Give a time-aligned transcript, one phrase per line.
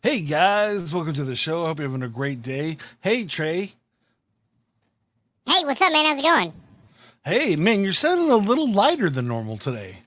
[0.00, 1.64] Hey guys, welcome to the show.
[1.64, 2.76] I hope you're having a great day.
[3.00, 3.72] Hey Trey.
[5.44, 6.04] Hey, what's up, man?
[6.04, 6.52] How's it going?
[7.24, 9.98] Hey man, you're sounding a little lighter than normal today.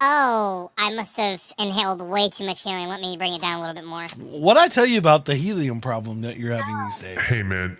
[0.00, 2.88] Oh, I must have inhaled way too much helium.
[2.88, 4.08] Let me bring it down a little bit more.
[4.18, 7.20] What I tell you about the helium problem that you're having these days?
[7.20, 7.78] Hey man,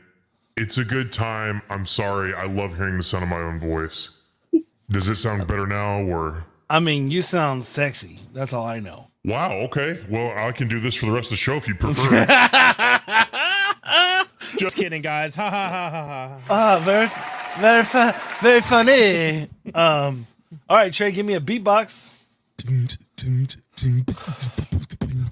[0.56, 1.61] it's a good time.
[1.68, 2.34] I'm sorry.
[2.34, 4.16] I love hearing the sound of my own voice.
[4.90, 8.20] Does it sound better now or I mean, you sound sexy.
[8.32, 9.09] That's all I know.
[9.29, 9.98] Wow, okay.
[10.08, 12.24] Well, I can do this for the rest of the show if you prefer.
[14.56, 15.34] Just kidding, guys.
[15.34, 16.38] Ha ha ha ha ha.
[16.48, 17.09] Ah, very,
[17.60, 19.42] very, fu- very funny.
[19.74, 20.27] Um,
[20.66, 22.09] all right, Trey, give me a beatbox.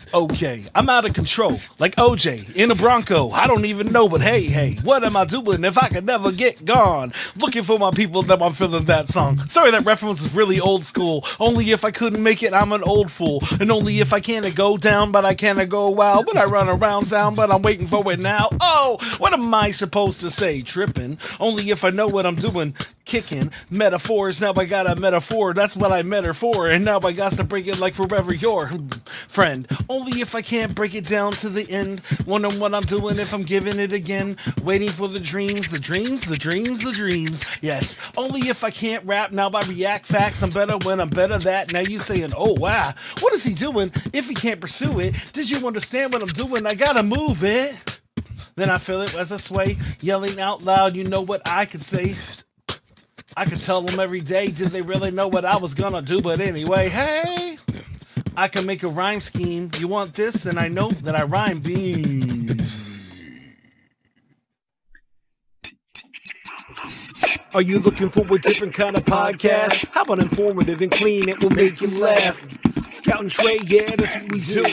[0.17, 3.31] Okay, I'm out of control, like OJ in a Bronco.
[3.31, 6.33] I don't even know, but hey, hey, what am I doing if I can never
[6.33, 7.13] get gone?
[7.37, 9.39] Looking for my people that I'm feeling that song.
[9.49, 11.25] Sorry, that reference is really old school.
[11.39, 13.43] Only if I couldn't make it, I'm an old fool.
[13.61, 16.23] And only if I can't go down, but I can't go wow.
[16.23, 18.49] But I run around sound, but I'm waiting for it now.
[18.61, 20.63] Oh, what am I supposed to say?
[20.63, 21.19] Tripping.
[21.41, 22.75] Only if I know what I'm doing.
[23.07, 24.41] Kicking metaphors.
[24.41, 25.55] Now I got a metaphor.
[25.55, 26.69] That's what I met her for.
[26.69, 28.69] And now I got to break it like forever your
[29.07, 29.67] friend.
[29.89, 32.03] Only if I can't break it down to the end.
[32.27, 34.37] Wondering what I'm doing if I'm giving it again.
[34.65, 37.45] Waiting for the dreams, the dreams, the dreams, the dreams.
[37.63, 37.97] Yes.
[38.17, 39.31] Only if I can't rap.
[39.31, 40.43] Now I react facts.
[40.43, 41.73] I'm better when I'm better that.
[41.73, 42.93] Now you saying, oh wow.
[43.21, 45.33] What is he doing if he can't pursue it?
[45.33, 46.67] Did you understand what I'm doing?
[46.67, 48.01] I gotta move it.
[48.57, 50.97] Then I feel it as I sway, yelling out loud.
[50.97, 52.17] You know what I can say.
[53.35, 54.49] I could tell them every day.
[54.49, 56.21] Did they really know what I was gonna do?
[56.21, 57.59] But anyway, hey,
[58.37, 59.71] I can make a rhyme scheme.
[59.79, 60.47] You want this?
[60.47, 62.86] And I know that I rhyme beans.
[67.57, 69.91] Are you looking for a different kind of podcast?
[69.93, 71.27] How about informative and clean?
[71.27, 72.39] It will make you laugh.
[72.93, 74.65] Scout and Trey, yeah, that's what we do.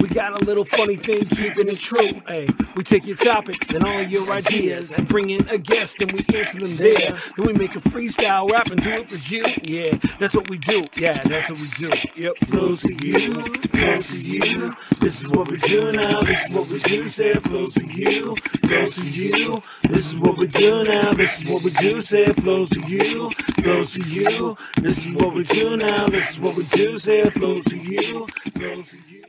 [0.00, 2.20] We got a little funny thing, keeping it true.
[2.26, 6.10] Hey, we take your topics and all your ideas and bring in a guest and
[6.10, 7.18] we answer them there.
[7.36, 9.42] Then we make a freestyle rap and do it for you.
[9.62, 10.82] Yeah, that's what we do.
[10.96, 12.22] Yeah, that's what we do.
[12.22, 14.74] Yep, flows for you, flows for you.
[15.00, 16.20] This is what we do now.
[16.22, 17.08] This is what we do.
[17.08, 19.60] Say it flows for you, flows for you.
[19.88, 21.12] This is what we do now.
[21.12, 22.00] This is what we do.
[22.00, 23.30] Say it flows for you,
[23.62, 24.56] flows to you.
[24.80, 26.06] This is what we do now.
[26.06, 26.98] This is what we do.
[26.98, 29.22] Say it flows for you, flows to you.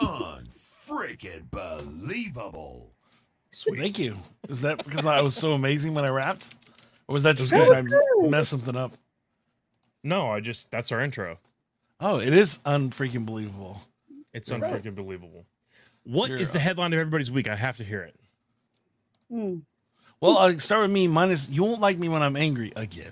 [0.00, 2.90] Unfreaking believable.
[3.52, 3.78] Sweet.
[3.78, 4.16] Thank you.
[4.48, 6.54] Is that because I was so amazing when I rapped?
[7.08, 7.82] Or was that just because I
[8.26, 8.94] messed something up?
[10.02, 11.38] No, I just that's our intro.
[12.00, 13.80] Oh, it is unfreaking believable.
[14.32, 15.46] It's unfreaking believable.
[16.04, 17.48] What is You're- the headline of everybody's week?
[17.48, 18.16] I have to hear it.
[19.30, 19.58] Hmm.
[20.22, 21.08] Well, I'll start with me.
[21.08, 23.10] Minus, you won't like me when I'm angry again.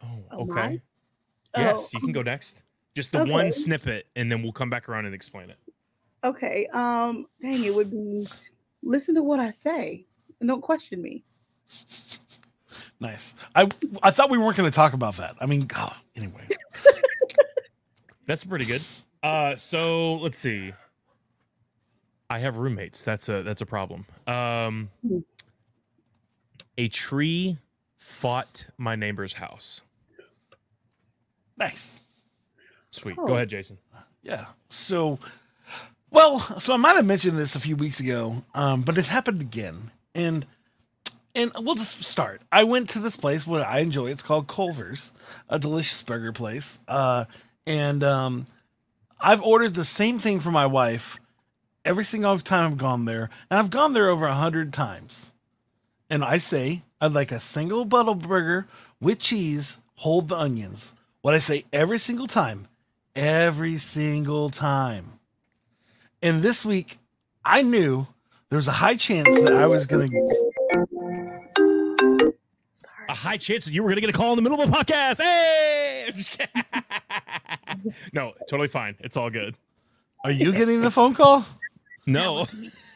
[0.00, 0.52] Oh, Oh, okay.
[0.52, 0.82] mine?
[1.56, 1.88] Yes, Oh.
[1.94, 2.62] you can go next.
[2.94, 3.30] Just the Okay.
[3.32, 5.58] one snippet, and then we'll come back around and explain it.
[6.22, 6.66] Okay.
[6.68, 7.26] Um.
[7.42, 8.28] Dang, it would be.
[8.84, 10.06] Listen to what I say
[10.40, 11.24] and don't question me.
[13.00, 13.34] Nice.
[13.56, 13.68] I
[14.04, 15.34] I thought we weren't going to talk about that.
[15.40, 16.46] I mean, God, anyway.
[18.26, 18.82] That's pretty good.
[19.22, 20.72] Uh, so let's see.
[22.30, 23.02] I have roommates.
[23.02, 24.06] That's a that's a problem.
[24.28, 25.18] Um, Hmm.
[26.78, 27.58] A tree
[27.96, 29.80] fought my neighbor's house.
[31.56, 32.00] Nice.
[32.90, 33.16] Sweet.
[33.18, 33.26] Oh.
[33.26, 33.78] Go ahead, Jason.
[34.22, 34.46] Yeah.
[34.70, 35.18] So,
[36.10, 39.40] well, so I might have mentioned this a few weeks ago, um, but it happened
[39.40, 40.46] again, and
[41.34, 42.42] and we'll just start.
[42.50, 44.06] I went to this place where I enjoy.
[44.06, 45.12] It's called Culver's,
[45.48, 47.26] a delicious burger place, uh,
[47.66, 48.46] and um,
[49.20, 51.20] I've ordered the same thing for my wife
[51.84, 55.32] every single time I've gone there, and I've gone there over a hundred times.
[56.08, 58.66] And I say I'd like a single ButterBurger
[59.00, 60.94] with cheese, hold the onions.
[61.22, 62.68] What I say every single time
[63.16, 65.18] every single time.
[66.22, 66.98] And this week,
[67.44, 68.06] I knew
[68.50, 70.52] there was a high chance that I was going to.
[73.08, 74.68] A high chance that you were going to get a call in the middle of
[74.68, 75.18] a podcast.
[75.18, 76.04] Hey!
[76.06, 77.94] I'm just kidding.
[78.12, 78.96] no, totally fine.
[79.00, 79.56] It's all good.
[80.24, 81.46] Are you getting the phone call?
[82.04, 82.44] No,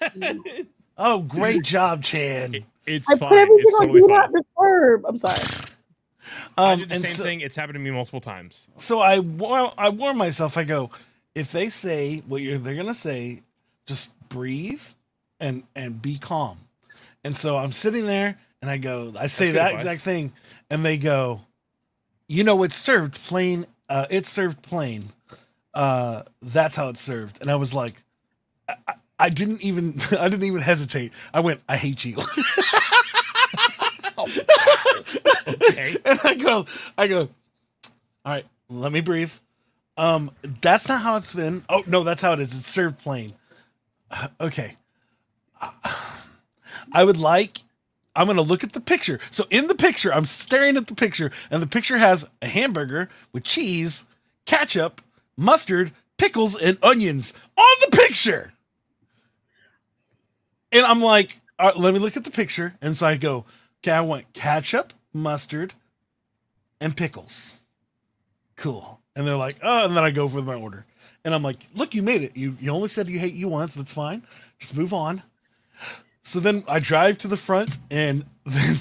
[1.00, 2.56] Oh, great job, Chan.
[2.86, 3.28] it's I fine.
[3.30, 4.10] put everything It's on totally fine.
[4.10, 5.06] not disturb.
[5.06, 5.38] I'm sorry.
[6.58, 7.40] I Um, do the same so, thing.
[7.40, 8.68] It's happened to me multiple times.
[8.78, 10.56] so I war- I warn myself.
[10.58, 10.90] I go,
[11.34, 13.42] if they say what you're they're gonna say,
[13.86, 14.82] just breathe
[15.40, 16.58] and and be calm.
[17.24, 19.82] And so I'm sitting there and I go, I say that advice.
[19.84, 20.32] exact thing,
[20.70, 21.40] and they go,
[22.28, 23.66] you know, it's served plain.
[23.88, 25.08] Uh, it's served plain.
[25.74, 27.40] Uh, that's how it's served.
[27.40, 27.94] And I was like,
[28.68, 28.76] I,
[29.26, 31.12] I- didn't even I didn't even hesitate.
[31.34, 32.16] I went, I hate you.
[35.48, 35.96] Okay.
[36.04, 36.66] and I go,
[36.98, 37.28] I go, all
[38.32, 39.32] right, let me breathe.
[39.96, 40.30] Um,
[40.60, 41.62] that's not how it's been.
[41.68, 42.54] Oh no, that's how it is.
[42.58, 43.32] It's served plain.
[44.10, 44.76] Uh, Okay.
[46.92, 47.58] I would like.
[48.16, 49.20] I'm gonna look at the picture.
[49.30, 53.08] So in the picture, I'm staring at the picture, and the picture has a hamburger
[53.32, 54.04] with cheese,
[54.46, 55.00] ketchup,
[55.36, 58.52] mustard, pickles, and onions on the picture.
[60.72, 62.74] And I'm like, all right, let me look at the picture.
[62.80, 63.44] And so I go,
[63.82, 65.74] okay, I want ketchup, mustard,
[66.80, 67.58] and pickles.
[68.56, 69.00] Cool.
[69.16, 70.86] And they're like, oh, and then I go for my order.
[71.24, 72.36] And I'm like, look, you made it.
[72.36, 73.74] You you only said you hate you once.
[73.74, 74.22] That's fine.
[74.58, 75.22] Just move on.
[76.22, 78.78] So then I drive to the front and then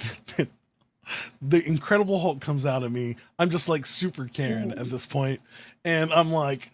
[1.42, 3.15] the Incredible Hulk comes out of me.
[3.38, 5.42] I'm just like super Karen at this point,
[5.83, 6.71] And I'm like,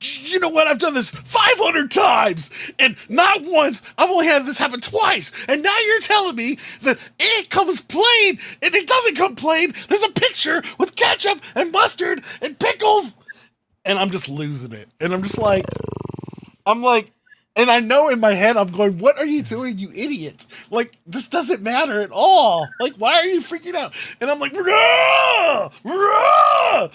[0.00, 0.66] you know what?
[0.66, 3.82] I've done this 500 times and not once.
[3.98, 5.32] I've only had this happen twice.
[5.48, 9.74] And now you're telling me that it comes plain and it doesn't come plain.
[9.88, 13.16] There's a picture with ketchup and mustard and pickles.
[13.84, 14.88] And I'm just losing it.
[15.00, 15.64] And I'm just like,
[16.66, 17.12] I'm like,
[17.56, 20.46] and I know in my head, I'm going, what are you doing, you idiot?
[20.70, 22.68] Like, this doesn't matter at all.
[22.78, 23.92] Like, why are you freaking out?
[24.20, 25.68] And I'm like, "Rah!
[25.84, 26.88] Rah!"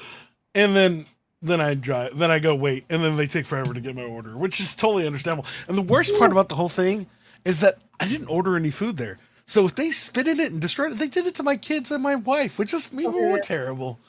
[0.56, 1.06] and then
[1.46, 4.04] then I drive, then I go wait, and then they take forever to get my
[4.04, 5.48] order, which is totally understandable.
[5.68, 7.08] And the worst part about the whole thing
[7.44, 9.18] is that I didn't order any food there.
[9.46, 11.92] So if they spit in it and destroyed it, they did it to my kids
[11.92, 14.00] and my wife, which is even more terrible.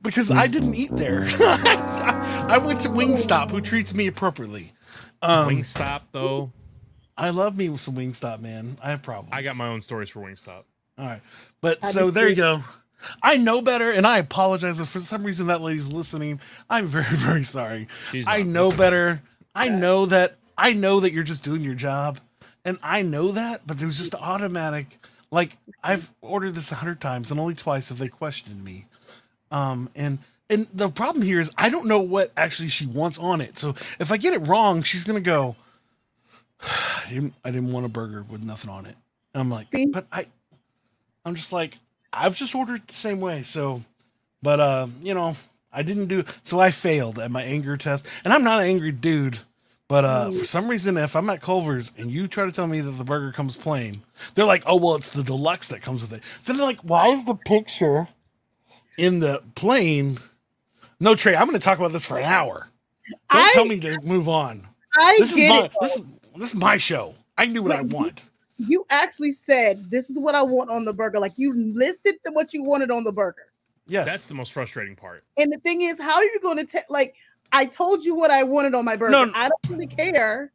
[0.00, 1.24] Because I didn't eat there.
[1.40, 4.72] I went to Wingstop, who treats me appropriately.
[5.20, 6.52] Um, Wingstop though.
[7.16, 8.78] I love me with some Wingstop, man.
[8.80, 9.30] I have problems.
[9.32, 10.62] I got my own stories for Wingstop.
[10.96, 11.20] All right.
[11.60, 12.62] But so there you go.
[13.22, 16.40] I know better, and I apologize if for some reason that lady's listening.
[16.68, 17.88] I'm very, very sorry.
[18.26, 18.78] I know That's okay.
[18.78, 19.22] better.
[19.54, 22.20] I know that I know that you're just doing your job.
[22.64, 24.98] And I know that, but there's just automatic
[25.30, 28.86] like I've ordered this a hundred times and only twice have they questioned me.
[29.50, 30.18] Um and
[30.50, 33.58] and the problem here is I don't know what actually she wants on it.
[33.58, 35.56] So if I get it wrong, she's gonna go,
[36.62, 38.96] I didn't I didn't want a burger with nothing on it.
[39.34, 39.86] And I'm like, See?
[39.86, 40.26] but I
[41.24, 41.78] I'm just like,
[42.12, 43.42] I've just ordered the same way.
[43.42, 43.82] So
[44.42, 45.36] but uh, you know,
[45.72, 48.06] I didn't do so I failed at my anger test.
[48.24, 49.38] And I'm not an angry dude.
[49.88, 52.82] But uh, for some reason, if I'm at Culver's and you try to tell me
[52.82, 54.02] that the burger comes plain,
[54.34, 57.08] they're like, "Oh well, it's the deluxe that comes with it." Then they're like, "Why
[57.08, 58.06] is the picture
[58.98, 60.18] in the plain?"
[61.00, 62.68] No, Trey, I'm going to talk about this for an hour.
[63.30, 64.66] Don't I- tell me to move on.
[64.94, 65.72] I This is my it.
[65.80, 66.04] this is
[66.36, 67.14] this is my show.
[67.38, 68.27] I can do what I Wait, want.
[68.58, 71.18] You actually said this is what I want on the burger.
[71.20, 73.46] Like you listed what you wanted on the burger.
[73.86, 75.24] Yes, That's the most frustrating part.
[75.38, 76.82] And the thing is, how are you going to tell?
[76.90, 77.14] Like
[77.52, 79.12] I told you what I wanted on my burger.
[79.12, 79.32] No, no.
[79.34, 80.52] I don't really care.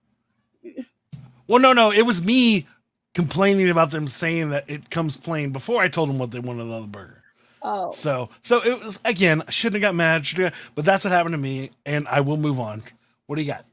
[1.47, 2.67] Well, no, no, it was me
[3.13, 6.63] complaining about them saying that it comes plain before I told them what they wanted
[6.71, 7.21] on the burger.
[7.61, 9.41] Oh, So, so it was again.
[9.47, 12.19] I shouldn't have got mad, shouldn't have- but that's what happened to me, and I
[12.21, 12.83] will move on.
[13.27, 13.65] What do you got?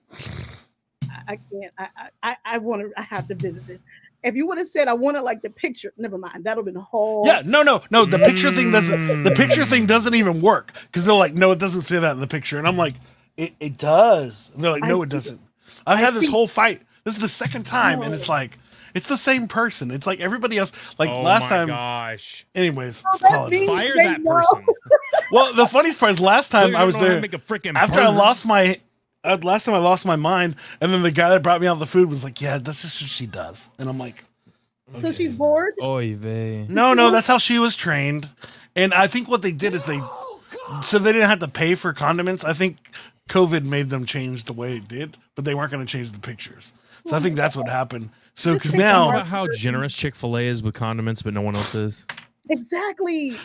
[1.11, 1.73] I, I can't.
[1.77, 2.93] I I- I, I want to.
[2.99, 3.81] I have to visit this.
[4.23, 6.45] If you would have said I wanted like the picture, never mind.
[6.45, 7.27] That'll been a whole.
[7.27, 8.05] Yeah, no, no, no.
[8.05, 9.23] The picture thing doesn't.
[9.23, 9.71] The picture Mm.
[9.71, 12.59] thing doesn't even work because they're like, no, it doesn't say that in the picture,
[12.59, 12.95] and I'm like,
[13.37, 14.51] it, it does.
[14.55, 15.41] And they're like, I no, it doesn't.
[15.87, 16.83] I've I had this whole fight.
[17.05, 18.59] This is the second time, and it's like,
[18.95, 19.91] it's the same person.
[19.91, 20.73] It's like everybody else.
[20.99, 21.69] Like oh last my time.
[21.69, 22.45] gosh.
[22.55, 24.35] Anyways, Oh, that Fire that no.
[24.35, 24.67] person.
[25.33, 27.21] well, the funniest part is last time I was there.
[27.21, 28.79] Make a freaking after I lost my
[29.25, 31.77] uh, last time I lost my mind, and then the guy that brought me all
[31.77, 34.25] the food was like, "Yeah, that's just what she does," and I'm like,
[34.99, 35.75] So she's bored.
[35.83, 36.67] Oy vey.
[36.69, 38.29] "No, no, that's how she was trained."
[38.77, 40.01] And I think what they did is they,
[40.83, 42.45] so they didn't have to pay for condiments.
[42.45, 42.79] I think
[43.29, 46.21] COVID made them change the way it did, but they weren't going to change the
[46.21, 46.73] pictures.
[47.07, 48.11] So I think that's what happened.
[48.35, 51.57] So because now, about how generous Chick Fil A is with condiments, but no one
[51.57, 52.07] else is.
[52.49, 53.37] Exactly.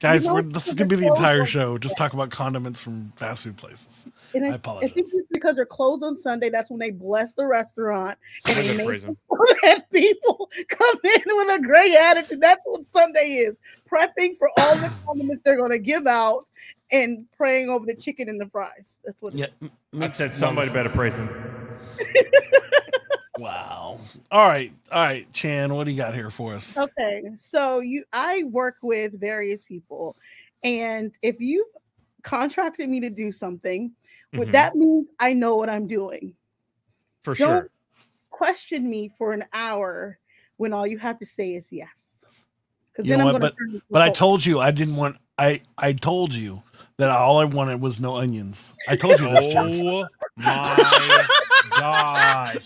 [0.00, 1.78] Guys, You know, we're, this is going to be the entire show.
[1.78, 4.08] Just talk about condiments from fast food places.
[4.34, 6.50] And I I, I think it's because they're closed on Sunday.
[6.50, 9.16] That's when they bless the restaurant and they make phrasing.
[9.30, 12.40] sure that people come in with a great attitude.
[12.40, 13.56] That's what Sunday is.
[13.90, 16.50] Prepping for all the condiments they're going to give out
[16.92, 18.98] and praying over the chicken and the fries.
[19.04, 19.34] That's what.
[19.34, 19.70] it Yeah, is.
[19.94, 21.28] m- I said somebody better praise him.
[23.38, 24.00] Wow.
[24.32, 26.76] All right, all right, Chan, what do you got here for us?
[26.76, 30.16] Okay, so you, I work with various people,
[30.64, 31.68] and if you've
[32.22, 33.92] contracted me to do something,
[34.32, 34.52] what Mhm.
[34.52, 36.34] that means I know what I'm doing.
[37.22, 37.70] For Don't sure.
[38.30, 40.18] question me for an hour
[40.56, 42.24] when all you have to say is yes.
[42.92, 44.96] Because You then know I'm what, going to turn But I told you I didn't
[44.96, 45.16] want.
[45.38, 46.62] I I told you
[46.96, 48.74] that all I wanted was no onions.
[48.88, 49.72] I told you this, Chan.
[49.80, 51.28] Oh my
[51.80, 52.56] Oh gosh.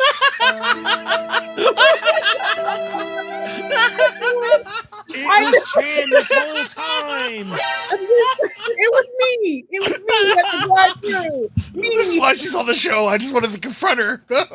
[5.09, 7.47] It I was Chan this whole time.
[7.53, 9.65] it was me.
[9.71, 11.51] It was me at the drive-through.
[11.81, 11.89] Me.
[11.91, 13.07] This is why she's on the show.
[13.09, 14.23] I just wanted to confront her.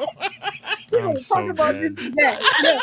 [0.90, 1.98] We I'm gonna so talk about dead.
[1.98, 2.38] this today.
[2.64, 2.80] Yeah,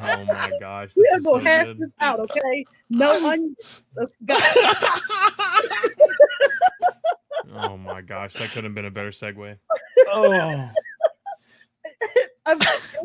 [0.00, 0.92] Oh my gosh.
[0.96, 1.78] we this are gonna so hash good.
[1.78, 2.64] this out, okay?
[2.88, 3.56] No onions.
[7.54, 9.56] Oh my gosh, that couldn't have been a better segue.
[10.08, 10.70] oh,
[12.46, 12.96] I'm just-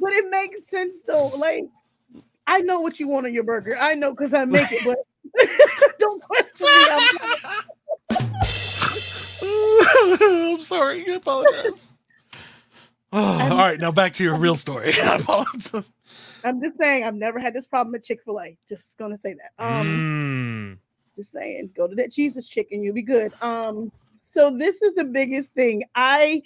[0.00, 1.28] but it makes sense though.
[1.28, 1.64] Like,
[2.46, 3.76] I know what you want on your burger.
[3.78, 4.98] I know because I make it, but
[5.98, 8.18] don't question me.
[9.42, 11.08] I'm I'm sorry.
[11.10, 11.92] I apologize.
[13.16, 14.90] Oh, all right, now back to your real story.
[15.04, 15.92] I apologize.
[16.42, 18.58] I'm just saying I've never had this problem at Chick Fil A.
[18.68, 19.52] Just gonna say that.
[19.64, 20.78] Um, Mm.
[21.16, 23.32] Just saying, go to that Jesus chicken, you'll be good.
[23.42, 23.92] Um,
[24.22, 25.84] so this is the biggest thing.
[25.94, 26.42] I,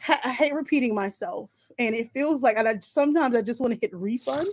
[0.00, 3.72] ha- I hate repeating myself, and it feels like and I sometimes I just want
[3.74, 4.48] to hit refund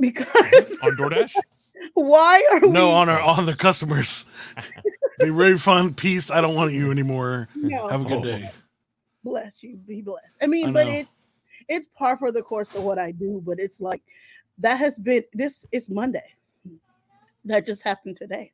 [0.00, 1.42] because On DoorDash?
[1.94, 2.92] why are No, we?
[2.92, 4.26] on our on the customers.
[5.20, 5.94] Be very fun.
[5.94, 6.30] Peace.
[6.30, 7.48] I don't want you anymore.
[7.54, 8.22] No, Have a good Oh.
[8.22, 8.50] day.
[9.24, 10.38] bless you, be blessed.
[10.42, 11.08] I mean, I but it
[11.68, 14.02] it's par for the course of what I do, but it's like
[14.58, 16.24] that has been this is Monday.
[17.44, 18.52] That just happened today.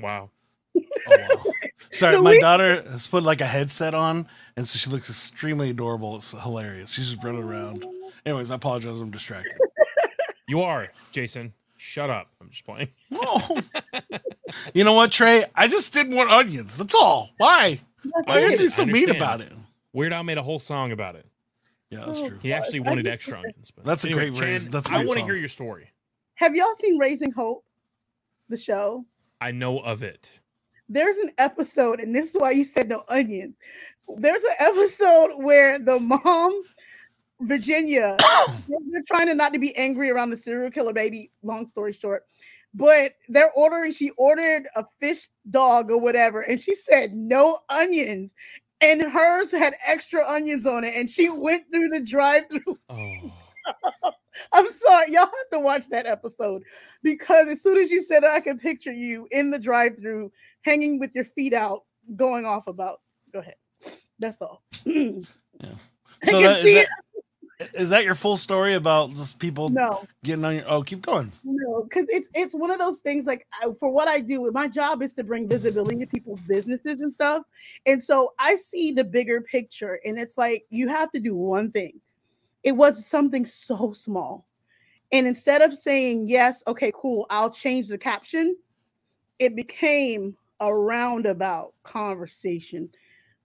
[0.00, 0.30] Wow.
[1.10, 1.52] Oh, wow.
[1.90, 5.08] Sorry, The my week- daughter has put like a headset on, and so she looks
[5.08, 6.16] extremely adorable.
[6.16, 6.92] It's hilarious.
[6.92, 7.84] She's just running around.
[8.26, 9.00] Anyways, I apologize.
[9.00, 9.52] I'm distracted.
[10.48, 11.52] You are, Jason.
[11.76, 12.28] Shut up.
[12.40, 12.88] I'm just playing.
[13.12, 13.60] Oh.
[14.74, 15.44] you know what, Trey?
[15.54, 16.74] I just didn't want onions.
[16.74, 17.28] That's all.
[17.36, 17.80] Why?
[18.02, 19.52] Why I are you get so mean about it?
[19.92, 21.26] Weird Al made a whole song about it.
[21.90, 22.38] Yeah, that's Oh, true.
[22.40, 23.70] He actually wanted get extra onions.
[23.70, 24.62] but That's a anyway, great raise.
[24.64, 25.90] Chan, That's a I great I want to hear your story.
[26.36, 27.64] Have y'all seen Raising Hope?
[28.48, 29.04] The show.
[29.40, 30.40] I know of it.
[30.88, 33.56] there's an episode, and this is why you said no onions.
[34.16, 36.62] There's an episode where the mom,
[37.42, 38.16] Virginia,
[38.68, 41.30] they're trying to not to be angry around the serial killer baby.
[41.42, 42.24] Long story short,
[42.74, 43.92] but they're ordering.
[43.92, 48.34] She ordered a fish dog or whatever, and she said no onions,
[48.80, 52.78] and hers had extra onions on it, and she went through the drive-through.
[52.88, 53.32] Oh.
[54.58, 56.64] I'm sorry, y'all have to watch that episode
[57.02, 60.98] because as soon as you said it, I can picture you in the drive-through, hanging
[60.98, 61.84] with your feet out,
[62.16, 63.00] going off about.
[63.32, 63.54] Go ahead.
[64.18, 64.62] That's all.
[64.84, 65.12] yeah.
[66.24, 66.88] So that, is, that,
[67.74, 70.64] is that your full story about just people No, getting on your?
[70.68, 71.30] Oh, keep going.
[71.44, 73.26] no, because it's it's one of those things.
[73.26, 76.98] Like I, for what I do, my job is to bring visibility to people's businesses
[76.98, 77.44] and stuff,
[77.86, 81.70] and so I see the bigger picture, and it's like you have to do one
[81.70, 82.00] thing.
[82.64, 84.47] It was something so small,
[85.12, 88.56] and instead of saying yes, okay, cool, I'll change the caption,
[89.38, 92.90] it became a roundabout conversation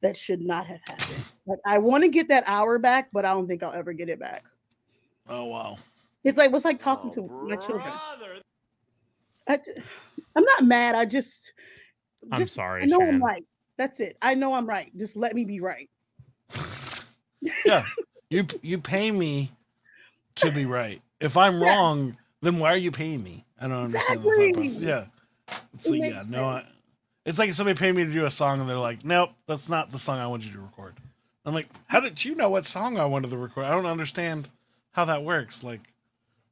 [0.02, 1.24] that should not have happened.
[1.46, 4.10] Like I want to get that hour back, but I don't think I'll ever get
[4.10, 4.44] it back.
[5.30, 5.78] Oh wow.
[6.24, 7.94] It's like what's like talking oh, to my children.
[9.48, 9.60] I,
[10.36, 10.96] am not mad.
[10.96, 11.54] I just,
[12.32, 13.16] I'm sorry, I know Chan.
[13.16, 13.46] I'm right.
[13.78, 14.18] That's it.
[14.22, 14.96] I know I'm right.
[14.96, 15.90] Just let me be right.
[17.66, 17.86] Yeah,
[18.30, 19.52] you you pay me
[20.36, 21.02] to be right.
[21.24, 21.68] If I'm Yeah.
[21.70, 23.46] wrong, then why are you paying me?
[23.60, 24.82] I don't understand the thought process.
[24.82, 25.06] Yeah,
[25.74, 26.44] it's like, yeah, no.
[26.46, 26.66] I,
[27.26, 29.90] it's like somebody paid me to do a song and they're like, "Nope, that's not
[29.92, 30.96] the song I want you to record."
[31.46, 33.66] I'm like, "How did you know what song I wanted to record?
[33.66, 34.50] I don't understand
[34.92, 35.82] how that works." Like,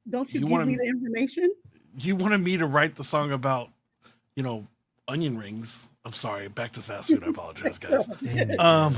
[0.09, 1.53] Don't you, You give wanna- me the information?
[1.97, 3.69] you wanted me to write the song about,
[4.35, 4.65] you know,
[5.07, 5.89] onion rings.
[6.03, 6.47] I'm sorry.
[6.47, 7.23] Back to fast food.
[7.23, 8.07] I apologize, guys.
[8.57, 8.95] Um,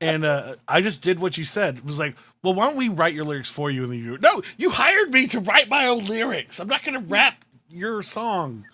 [0.00, 1.78] and uh, I just did what you said.
[1.78, 3.82] It was like, well, why don't we write your lyrics for you?
[3.84, 6.60] And then you, no, you hired me to write my own lyrics.
[6.60, 8.64] I'm not going to rap your song.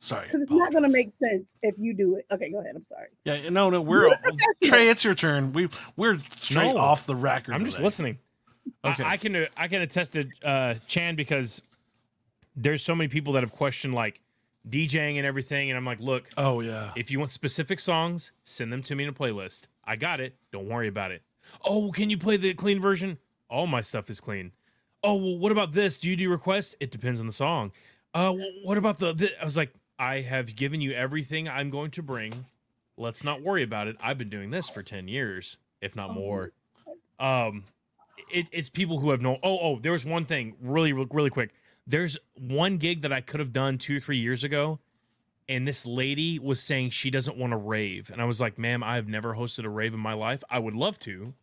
[0.00, 0.26] Sorry.
[0.26, 2.26] Because it's not going to make sense if you do it.
[2.30, 2.76] Okay, go ahead.
[2.76, 3.08] I'm sorry.
[3.24, 4.14] Yeah, no, no, we're
[4.62, 4.88] Trey.
[4.88, 5.54] It's your turn.
[5.54, 6.78] We we're straight No.
[6.78, 7.54] off the record.
[7.54, 7.84] I'm just today.
[7.84, 8.18] listening.
[8.82, 9.04] I- Okay.
[9.04, 11.62] I, can I can attest to uh, Chan because
[12.56, 14.20] there's so many people that have questioned like
[14.68, 16.92] DJing and everything, and I'm like, look, Oh yeah.
[16.96, 19.66] if you want specific songs, send them to me in a playlist.
[19.84, 20.36] I got it.
[20.52, 21.22] Don't worry about it.
[21.64, 23.18] Oh, well, can you play the clean version?
[23.50, 24.52] All my stuff is clean.
[25.02, 25.98] Oh, well, what about this?
[25.98, 26.74] Do you do requests?
[26.80, 27.72] It depends on the song.
[28.14, 29.30] Uh, wh- what about the, the?
[29.40, 32.46] I was like, I have given you everything I'm going to bring.
[32.96, 33.96] Let's not worry about it.
[34.00, 36.52] I've been doing this for ten years, if not more.
[37.18, 37.64] Um,
[38.32, 39.38] it, it's people who have no.
[39.42, 41.50] Oh, oh, there was one thing really, really quick.
[41.86, 44.80] There's one gig that I could have done two, three years ago
[45.48, 48.82] and this lady was saying she doesn't want to rave and i was like ma'am
[48.82, 51.34] i've never hosted a rave in my life i would love to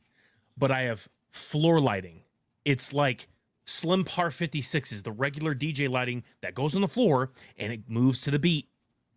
[0.58, 2.22] but i have floor lighting
[2.66, 3.28] it's like
[3.66, 8.22] slim par 56s the regular dj lighting that goes on the floor and it moves
[8.22, 8.68] to the beat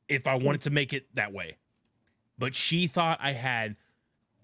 [0.08, 1.56] if i wanted to make it that way
[2.38, 3.76] but she thought i had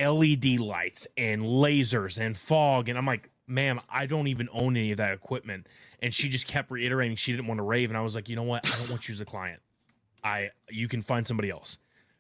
[0.00, 2.88] LED lights and lasers and fog.
[2.88, 5.66] And I'm like, ma'am, I don't even own any of that equipment.
[6.02, 7.90] And she just kept reiterating she didn't want to rave.
[7.90, 8.66] And I was like, you know what?
[8.66, 9.61] I don't want you as a client.
[10.25, 11.78] I you can find somebody else.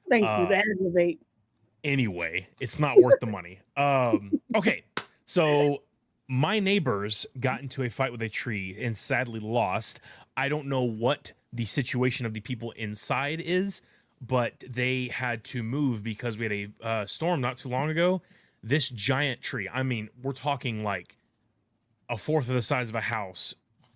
[0.08, 0.48] Thank Uh, you.
[0.48, 1.20] To aggravate.
[1.82, 3.60] Anyway, it's not worth the money.
[3.76, 4.84] Um, okay,
[5.24, 5.82] so
[6.28, 10.00] my neighbors got into a fight with a tree and sadly lost.
[10.36, 13.80] I don't know what the situation of the people inside is,
[14.20, 18.20] but they had to move because we had a uh, storm not too long ago.
[18.62, 21.16] This giant tree, I mean, we're talking like
[22.10, 23.54] a fourth of the size of a house,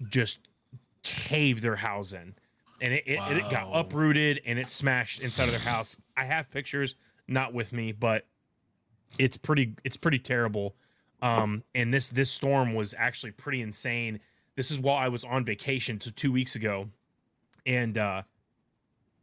[0.09, 0.41] just
[1.03, 2.35] caved their house in.
[2.81, 5.97] And it, it, it got uprooted and it smashed inside of their house.
[6.17, 6.97] I have pictures,
[7.29, 8.27] not with me, but
[9.19, 10.75] it's pretty it's pretty terrible.
[11.23, 14.21] Um, and this this storm was actually pretty insane.
[14.57, 16.89] This is while I was on vacation to two weeks ago,
[17.65, 18.23] and uh,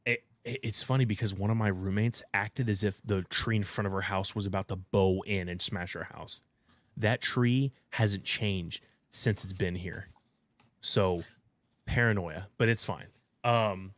[0.06, 3.86] it- it's funny because one of my roommates acted as if the tree in front
[3.86, 6.42] of her house was about to bow in and smash her house.
[6.98, 10.08] That tree hasn't changed since it's been here,
[10.82, 11.24] so
[11.86, 13.08] paranoia, but it's fine.
[13.44, 13.94] Um,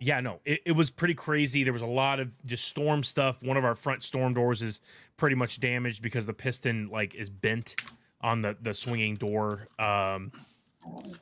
[0.00, 1.64] yeah, no, it, it was pretty crazy.
[1.64, 3.42] There was a lot of just storm stuff.
[3.42, 4.80] One of our front storm doors is
[5.16, 7.76] pretty much damaged because the piston like is bent
[8.20, 9.68] on the the swinging door.
[9.78, 10.32] Um,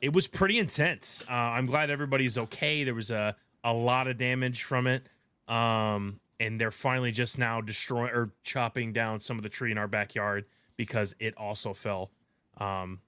[0.01, 1.23] it was pretty intense.
[1.29, 2.83] Uh, I'm glad everybody's okay.
[2.83, 5.03] There was a a lot of damage from it.
[5.47, 9.77] Um, and they're finally just now destroying or chopping down some of the tree in
[9.77, 10.45] our backyard
[10.75, 12.11] because it also fell.
[12.57, 12.99] Um,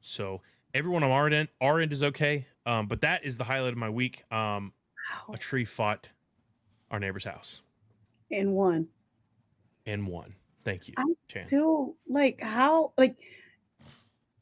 [0.00, 0.40] so
[0.74, 2.46] everyone on our end, our end is okay.
[2.66, 4.24] Um, but that is the highlight of my week.
[4.32, 4.72] Um,
[5.32, 6.08] a tree fought
[6.90, 7.62] our neighbor's house
[8.30, 8.88] And one.
[9.86, 10.34] and won.
[10.64, 11.48] Thank you, I'm Chan.
[11.48, 13.16] Still, like, how, like,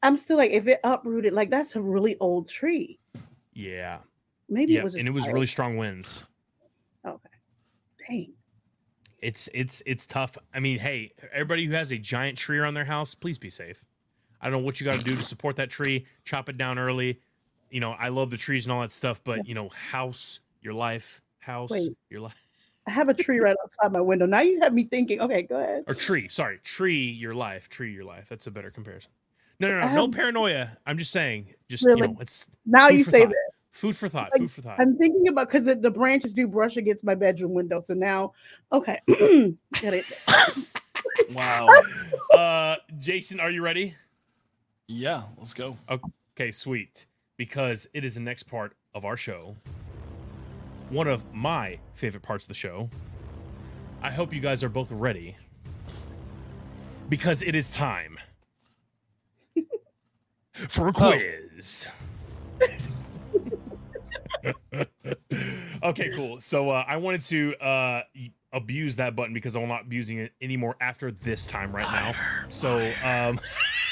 [0.03, 2.99] I'm still like, if it uprooted, like, that's a really old tree.
[3.53, 3.99] Yeah,
[4.49, 4.95] Maybe yeah, it was.
[4.95, 6.25] and it was really strong winds.
[7.05, 7.29] okay.
[8.07, 8.33] Dang.
[9.19, 10.35] It's it's it's tough.
[10.53, 13.85] I mean, hey, everybody who has a giant tree around their house, please be safe.
[14.41, 16.05] I don't know what you got to do to support that tree.
[16.25, 17.19] Chop it down early.
[17.69, 20.73] You know, I love the trees and all that stuff, but you know, house, your
[20.73, 21.91] life, house, Wait.
[22.09, 22.35] your life,
[22.87, 24.25] I have a tree right outside my window.
[24.25, 25.21] Now you have me thinking.
[25.21, 25.83] Okay, go ahead.
[25.87, 26.27] or tree.
[26.27, 28.25] Sorry, tree, your life, tree, your life.
[28.29, 29.11] That's a better comparison.
[29.59, 30.75] No, no, no, I no paranoia.
[30.87, 32.01] I'm just saying, just Really?
[32.01, 33.29] you know, it's Now Food you for say thought.
[33.29, 33.51] that.
[33.71, 34.29] food for thought.
[34.33, 34.79] Like, Food for thought.
[34.79, 37.79] I'm thinking about because the, the branches do brush against my bedroom window.
[37.79, 38.33] So now,
[38.73, 38.99] okay.
[41.33, 41.67] Wow.
[42.35, 43.93] Uh, Jason, are you ready?
[44.91, 45.77] Yeah, let's go.
[45.89, 47.05] Okay, sweet.
[47.37, 49.55] Because it is the next part of our show.
[50.89, 52.89] One of my favorite parts of the show.
[54.01, 55.37] I hope you guys are both ready.
[57.09, 58.17] Because it is time
[60.53, 61.87] for a quiz.
[65.83, 66.39] okay, cool.
[66.39, 68.03] So uh, I wanted to uh,
[68.53, 72.13] abuse that button because I'm not be using it anymore after this time right now.
[72.49, 73.39] So um,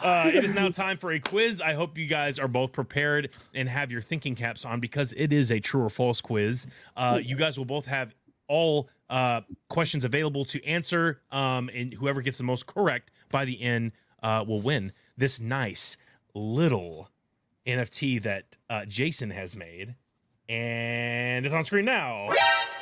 [0.00, 1.60] uh, it is now time for a quiz.
[1.60, 5.32] I hope you guys are both prepared and have your thinking caps on because it
[5.32, 6.66] is a true or false quiz.
[6.96, 8.14] Uh, you guys will both have
[8.48, 13.60] all uh, questions available to answer, um, and whoever gets the most correct by the
[13.60, 15.96] end uh, will win this nice
[16.34, 17.10] little
[17.66, 19.94] NFT that uh, Jason has made,
[20.48, 22.30] and it's on screen now.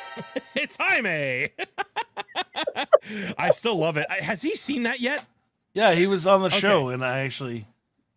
[0.55, 1.49] it's Jaime.
[3.37, 4.09] I still love it.
[4.09, 5.25] Has he seen that yet?
[5.77, 6.57] Yeah, he was on the Okay.
[6.57, 7.67] show, and I actually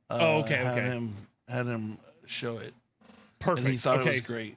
[0.08, 0.80] uh, Oh, okay, had okay.
[0.86, 1.14] him
[1.46, 2.72] had him show it,
[3.38, 3.64] Perfect.
[3.64, 4.56] and he thought okay, it was great.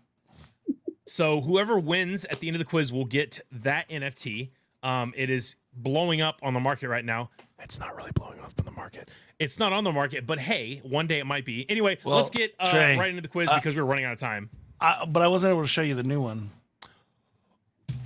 [1.06, 4.52] So whoever wins at the end of the quiz will get that NFT.
[4.84, 7.30] Um, it is blowing up on the market right now.
[7.60, 9.10] It's not really blowing up on the market.
[9.38, 11.70] It's not on the market, but hey, one day it might be.
[11.70, 14.14] Anyway, Well, let's get uh, Trey, right into the quiz uh, because we're running out
[14.14, 14.50] of time.
[14.80, 16.52] I, but I wasn't able to show you the new one.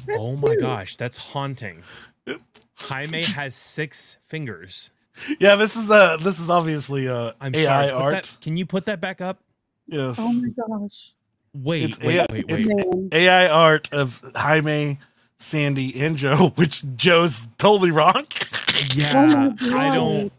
[0.09, 1.83] Oh my gosh, that's haunting.
[2.77, 4.91] Jaime has six fingers.
[5.39, 7.91] Yeah, this is uh this is obviously uh I'm AI sorry.
[7.91, 8.13] art.
[8.13, 9.39] that- can you put that back up?
[9.87, 11.13] Yes, Oh my gosh,
[11.55, 12.59] Wait, It's wait, AI wait, wait.
[12.67, 14.99] it's- AI art of Jaime,
[15.39, 18.25] Sandy, and Joe, which Joe's totally wrong.
[18.93, 20.31] Yeah, Oh I don't,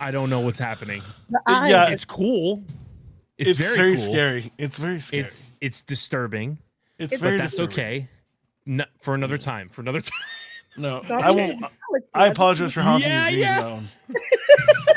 [0.00, 1.02] I don't know what's happening.
[1.48, 2.62] Yeah, It's cool.
[3.38, 4.04] It's, It's, very, very, cool.
[4.04, 4.52] scary.
[4.58, 5.22] It's very scary.
[5.24, 6.58] It's it's disturbing,
[6.98, 7.72] it's it's- very but that's disturbing.
[7.74, 8.08] okay.
[8.66, 9.68] No, for another time.
[9.70, 10.12] For another time.
[10.76, 11.14] No, Okay.
[11.14, 11.64] I won't.
[12.14, 13.66] I apologize for haunting Yeah, your dreams, yeah.
[13.66, 13.88] Owen.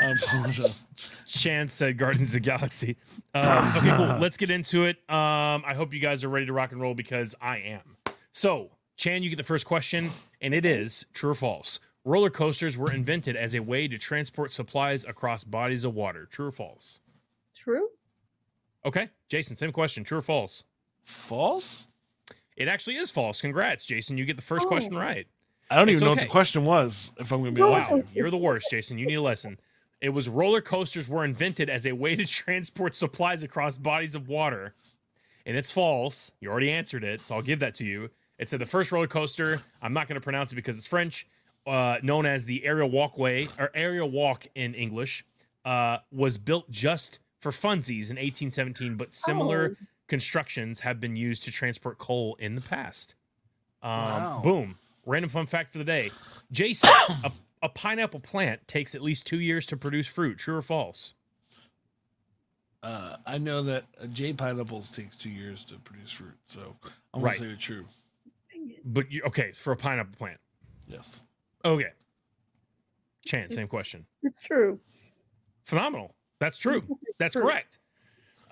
[0.00, 0.86] I apologize.
[1.26, 2.96] Chan said Guardians of the Galaxy.
[3.34, 4.06] Um, okay, cool.
[4.20, 4.96] Let's get into it.
[5.10, 7.96] Um, I hope you guys are ready to rock and roll because I am.
[8.32, 10.10] So, Chan, you get the first question,
[10.40, 11.80] and it is true or false.
[12.04, 16.26] Roller coasters were invented as a way to transport supplies across bodies of water.
[16.30, 17.00] True or false?
[17.54, 17.88] True.
[18.84, 20.04] Okay, Jason, same question.
[20.04, 20.62] True or false?
[21.02, 21.86] False.
[22.56, 23.40] It actually is false.
[23.40, 24.16] Congrats, Jason.
[24.16, 24.68] You get the first Oh.
[24.68, 25.26] question right.
[25.70, 27.12] I don't It's even know what the question was.
[27.18, 28.98] If I'm going to be honest, Wow, you're the worst, Jason.
[28.98, 29.58] You need a lesson.
[30.00, 34.28] It was roller coasters were invented as a way to transport supplies across bodies of
[34.28, 34.74] water.
[35.44, 36.30] And it's false.
[36.40, 38.10] You already answered it, so I'll give that to you.
[38.38, 41.26] It said the first roller coaster, I'm not going to pronounce it because it's French,
[41.66, 45.24] uh, known as the aerial walkway or aerial walk in English,
[45.64, 49.76] uh, was built just for funsies in 1817, but similar
[50.08, 53.14] constructions have been used to transport coal in the past.
[53.82, 54.40] Um, Wow.
[54.44, 54.78] Boom.
[55.06, 56.10] Random fun fact for the day.
[56.52, 56.90] Jason,
[57.24, 60.38] a, a pineapple plant takes at least two years to produce fruit.
[60.38, 61.14] True or false?
[62.82, 66.76] uh, I know that uh, J pineapples takes two years to produce fruit, so
[67.14, 67.38] I'm Right.
[67.38, 67.84] going to say it's true.
[68.84, 70.38] But you, okay, for a pineapple plant.
[70.86, 71.20] Yes.
[71.64, 71.90] Okay.
[73.24, 74.06] Chan, same question.
[74.22, 74.78] It's true.
[75.64, 76.14] Phenomenal.
[76.38, 76.84] That's true.
[77.18, 77.42] That's True.
[77.42, 77.80] correct.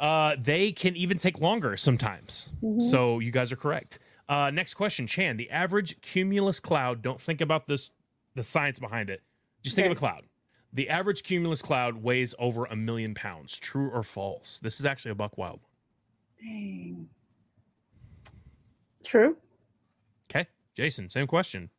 [0.01, 2.51] Uh, they can even take longer sometimes.
[2.63, 2.83] Mhm.
[2.83, 4.01] So you guys are correct.
[4.29, 5.37] Uh, next question, Chan.
[5.37, 7.03] The average cumulus cloud.
[7.03, 7.91] Don't think about this,
[8.35, 9.23] the science behind it.
[9.63, 10.25] Just think of a cloud.
[10.73, 13.59] The average cumulus cloud weighs over a million pounds.
[13.59, 14.59] True or false?
[14.63, 15.61] This is actually a buck wild.
[16.41, 17.09] Dang.
[19.05, 19.37] True.
[20.31, 21.09] Okay, Jason.
[21.11, 21.71] Same question.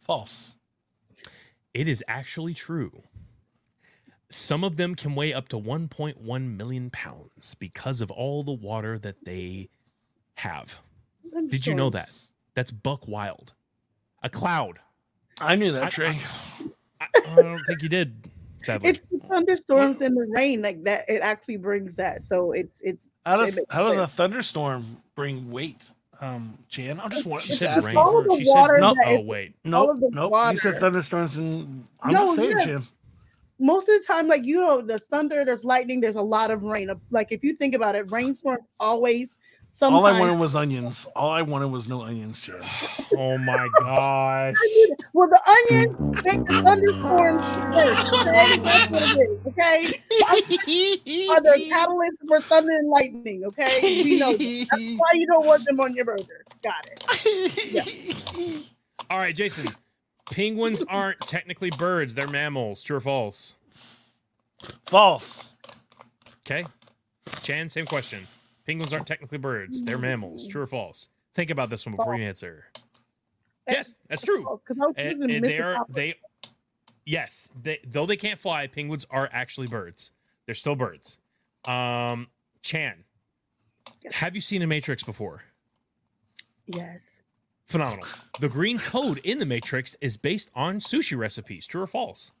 [0.00, 0.56] False.
[1.72, 3.02] It is actually true.
[4.30, 8.98] Some of them can weigh up to 1.1 million pounds because of all the water
[8.98, 9.70] that they
[10.34, 10.78] have.
[11.48, 12.10] Did you know that?
[12.54, 13.52] That's buck wild.
[14.22, 14.78] A cloud.
[15.40, 16.18] I knew that, I- Trey.
[17.00, 18.14] I, I don't think you did.
[18.62, 21.04] Sadly, It's the thunderstorms and the rain like that.
[21.08, 22.24] It actually brings that.
[22.24, 25.90] So it's it's how does it makes how does a thunderstorm bring weight?
[26.20, 27.96] Um, Jan, I'm just, wa- she just said rain.
[27.96, 30.32] All of the She said water no- that Oh wait, Nope, of the nope.
[30.52, 32.64] You said thunderstorms, and I'm No, just saying, yeah.
[32.64, 32.82] Jan.
[33.58, 36.62] most of the time, like you know, there's thunder, there's lightning, there's a lot of
[36.62, 36.88] rain.
[37.10, 39.36] Like if you think about it, rainstorms always
[39.74, 39.98] sometimes.
[39.98, 41.06] All I wanted was onions.
[41.16, 42.62] All I wanted was no onions, Jan.
[43.16, 44.54] oh my gosh.
[45.12, 45.40] well, the
[45.72, 47.42] onions make the thunderstorms
[47.74, 48.26] first.
[48.26, 49.46] Okay, that's what it is.
[49.48, 53.44] Okay, are the catalyst for thunder and lightning.
[53.46, 54.66] Okay, we know that.
[54.70, 56.44] that's why you don't want them on your burger.
[56.62, 58.70] Got it.
[59.10, 59.66] All right, Jason.
[60.30, 62.82] Penguins aren't technically birds; they're mammals.
[62.82, 63.56] True or false?
[64.86, 65.52] False.
[66.46, 66.64] Okay.
[67.42, 68.20] Chan, same question.
[68.66, 70.48] Penguins aren't technically birds; they're mammals.
[70.48, 71.08] True or false?
[71.34, 72.66] Think about this one before you answer.
[73.68, 74.60] Yes, that's true.
[74.66, 76.14] Because I was And, and they are they.
[77.06, 80.10] Yes, they, though they can't fly, penguins are actually birds.
[80.46, 81.18] They're still birds.
[81.66, 82.28] Um,
[82.62, 83.04] Chan,
[84.12, 85.42] have you seen a Matrix before?
[86.66, 87.22] Yes.
[87.66, 88.06] Phenomenal.
[88.40, 91.66] The green code in the Matrix is based on sushi recipes.
[91.66, 92.32] True or false?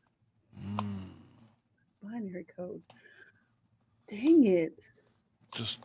[2.02, 2.82] Binary code.
[4.08, 4.90] Dang it.
[5.54, 5.78] Just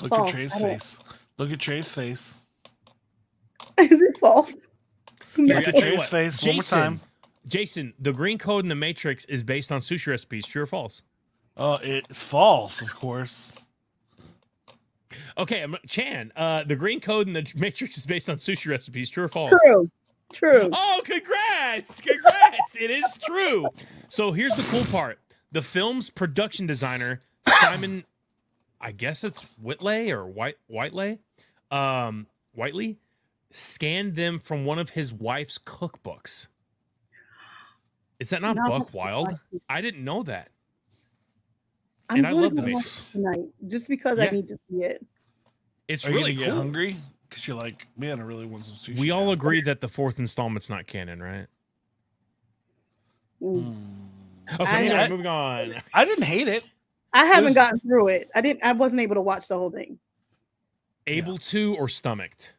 [0.00, 0.28] look False.
[0.30, 0.98] at Trey's I don't- face.
[1.38, 2.40] Look at Trey's face.
[3.78, 4.68] Is it false?
[5.36, 7.00] Here, Look at Trey's what, face one more Jason, time.
[7.46, 10.46] Jason, the green code in the Matrix is based on sushi recipes.
[10.46, 11.02] True or false?
[11.56, 13.52] Oh, it's false, of course.
[15.36, 19.10] Okay, I'm- Chan, uh, the green code in the Matrix is based on sushi recipes.
[19.10, 19.52] True or false?
[19.64, 19.90] True.
[20.32, 20.68] True.
[20.72, 22.00] Oh, congrats!
[22.02, 22.76] Congrats!
[22.78, 23.66] it is true.
[24.08, 25.18] So here's the cool part:
[25.52, 28.04] the film's production designer Simon,
[28.80, 31.18] I guess it's Whitley or White Whiteley,
[31.70, 32.98] um, Whiteley,
[33.50, 36.48] scanned them from one of his wife's cookbooks.
[38.20, 39.38] Is that not Now I have buck wild?
[39.68, 40.50] I didn't know that.
[42.10, 43.08] I'm and I going love to the watch Matrix.
[43.08, 44.24] it tonight just because Yeah.
[44.24, 45.04] I need to see it.
[45.88, 46.58] It's Are you really gonna get cool.
[46.58, 46.96] hungry?
[47.28, 48.98] Because you're like, man, I really want some sushi.
[48.98, 51.46] We all now." agree that the fourth installment's not canon, right?
[53.42, 53.74] Mm.
[53.74, 54.54] Hmm.
[54.54, 55.74] Okay, I- anyway, I- moving on.
[55.92, 56.64] I didn't hate it.
[57.12, 58.30] I haven't was- gotten through it.
[58.34, 58.62] I didn't.
[58.64, 59.98] I wasn't able to watch the whole thing.
[61.06, 62.52] Able to or stomached?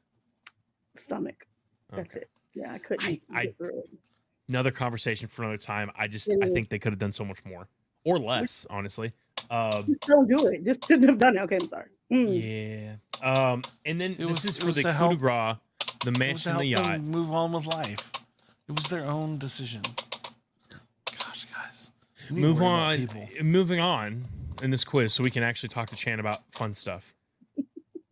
[0.96, 1.46] Stomach.
[1.92, 2.22] That's Okay.
[2.22, 2.30] it.
[2.56, 3.90] Yeah, I couldn't I- I- through it.
[4.48, 5.92] another conversation for another time.
[5.96, 7.68] I just It I think they could have done so much more
[8.04, 9.14] or less, honestly.
[9.52, 10.66] Um, Just don't do it.
[10.66, 11.42] Just shouldn't have done it.
[11.42, 11.90] Okay, I'm sorry.
[12.12, 12.98] Mm.
[13.22, 13.32] yeah.
[13.32, 15.56] Um, and then It this was- is for the to coup de help- grace,
[16.02, 17.02] the It was mansion, the yacht.
[17.02, 18.12] move on with life.
[18.68, 19.82] It was their own decision.
[21.20, 21.92] Gosh, guys.
[22.32, 23.08] we Move on.
[23.44, 24.26] Moving on
[24.62, 27.14] in this quiz, so we can actually talk to Chan about fun stuff.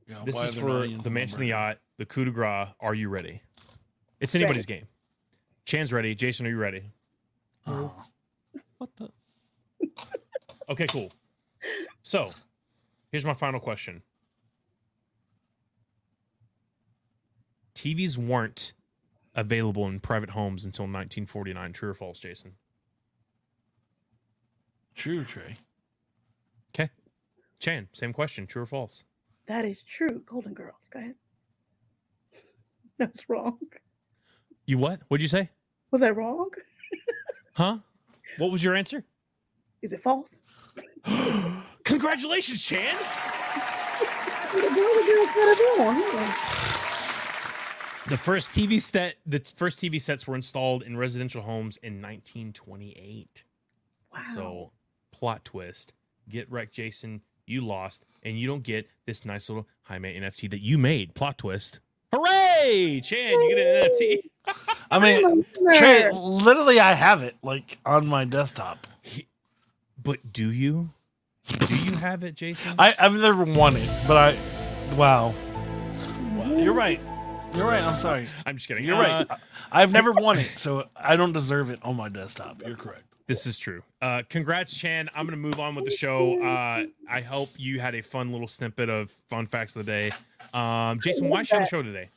[0.07, 2.69] Yeah, This is are there no for the mansion, the yacht, the coup de grace.
[2.79, 3.41] Are you ready?
[4.19, 4.87] It's anybody's game.
[5.65, 6.15] Chan's ready.
[6.15, 6.91] Jason, are you ready?
[7.65, 7.91] Oh.
[8.77, 9.09] What the?
[10.69, 11.11] okay, cool.
[12.01, 12.31] So,
[13.11, 14.01] here's my final question.
[17.75, 18.73] TVs weren't
[19.35, 21.73] available in private homes until 1949.
[21.73, 22.53] True or false, Jason?
[24.95, 25.57] True, Trey.
[27.59, 28.45] Chan, same question.
[28.47, 29.05] True or false?
[29.47, 30.21] That is true.
[30.25, 30.89] Golden Girls.
[30.91, 31.15] Go ahead.
[32.97, 33.57] That's wrong.
[34.65, 35.01] You what?
[35.07, 35.49] What'd you say?
[35.91, 36.49] Was I wrong?
[37.53, 37.79] Huh?
[38.37, 39.03] What was your answer?
[39.81, 40.43] Is it false?
[41.83, 42.95] Congratulations, Chan.
[44.53, 46.33] The hell the girls gotta do on here?
[48.07, 53.43] The first TV set, the first TV sets were installed in residential homes in 1928.
[54.13, 54.23] Wow.
[54.33, 54.71] So,
[55.11, 55.95] plot twist:
[56.29, 57.21] get wrecked, Jason.
[57.47, 61.13] You lost, and you don't get this nice little Jaime NFT that you made.
[61.15, 61.79] Plot twist!
[62.13, 63.39] Hooray, Chan!
[63.41, 64.19] You get an NFT.
[64.91, 68.85] I mean, Trey, literally, I have it like on my desktop.
[70.01, 70.89] But do you?
[71.59, 72.75] Do you have it, Jason?
[72.77, 74.37] I, I've never won it, but I,
[74.97, 75.33] wow.
[76.35, 76.99] Wow, You're right.
[77.55, 77.81] You're right.
[77.81, 78.27] I'm sorry.
[78.45, 78.83] I'm just kidding.
[78.83, 79.39] You're Uh, right.
[79.71, 82.61] I've never won it, so I don't deserve it on my desktop.
[82.65, 83.03] You're correct.
[83.27, 83.83] This is true.
[84.01, 85.09] Uh, congrats, Chan.
[85.13, 86.41] I'm going to move on with the show.
[86.41, 90.11] Uh, I hope you had a fun little snippet of fun facts of the day.
[90.53, 92.09] Um, Jason, why is she on the show today?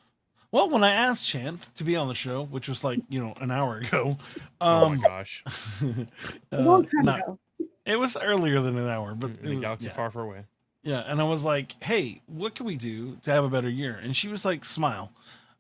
[0.52, 3.34] Well, when I asked Chan to be on the show, which was like you know
[3.40, 4.18] an hour ago,
[4.60, 5.44] oh um, my gosh.
[6.52, 7.38] a long time not- ago.
[7.86, 9.92] it was earlier than an hour, but In it was, galaxy yeah.
[9.92, 10.44] far, far away.
[10.82, 13.98] Yeah, and I was like, "Hey, what can we do to have a better year?"
[14.02, 15.12] And she was like, "Smile,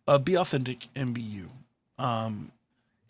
[0.08, 1.50] uh, be authentic, and be you."
[1.98, 2.50] Um,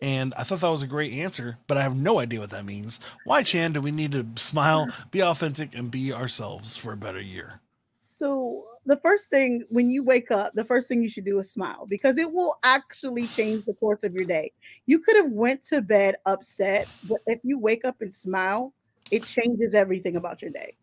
[0.01, 2.65] and I thought that was a great answer, but I have no idea what that
[2.65, 2.99] means.
[3.23, 7.21] Why, Chan, do we need to smile, be authentic, and be ourselves for a better
[7.21, 7.59] year?
[7.99, 11.51] So the first thing when you wake up, the first thing you should do is
[11.51, 14.51] smile because it will actually change the course of your day.
[14.87, 18.73] You could have went to bed upset, but if you wake up and smile,
[19.11, 20.75] it changes everything about your day.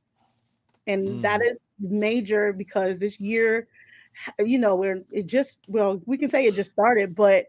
[0.87, 1.23] And hmm.
[1.23, 3.67] that is major because this year,
[4.39, 7.47] you know, we're it just well, we can say it just started, but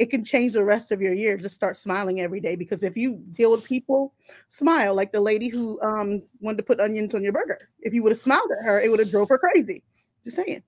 [0.00, 1.36] it can change the rest of your year.
[1.36, 4.14] Just start smiling every day because if you deal with people,
[4.48, 7.68] smile like the lady who um wanted to put onions on your burger.
[7.80, 9.82] If you would have smiled at her, it would have drove her crazy.
[10.24, 10.62] Just saying.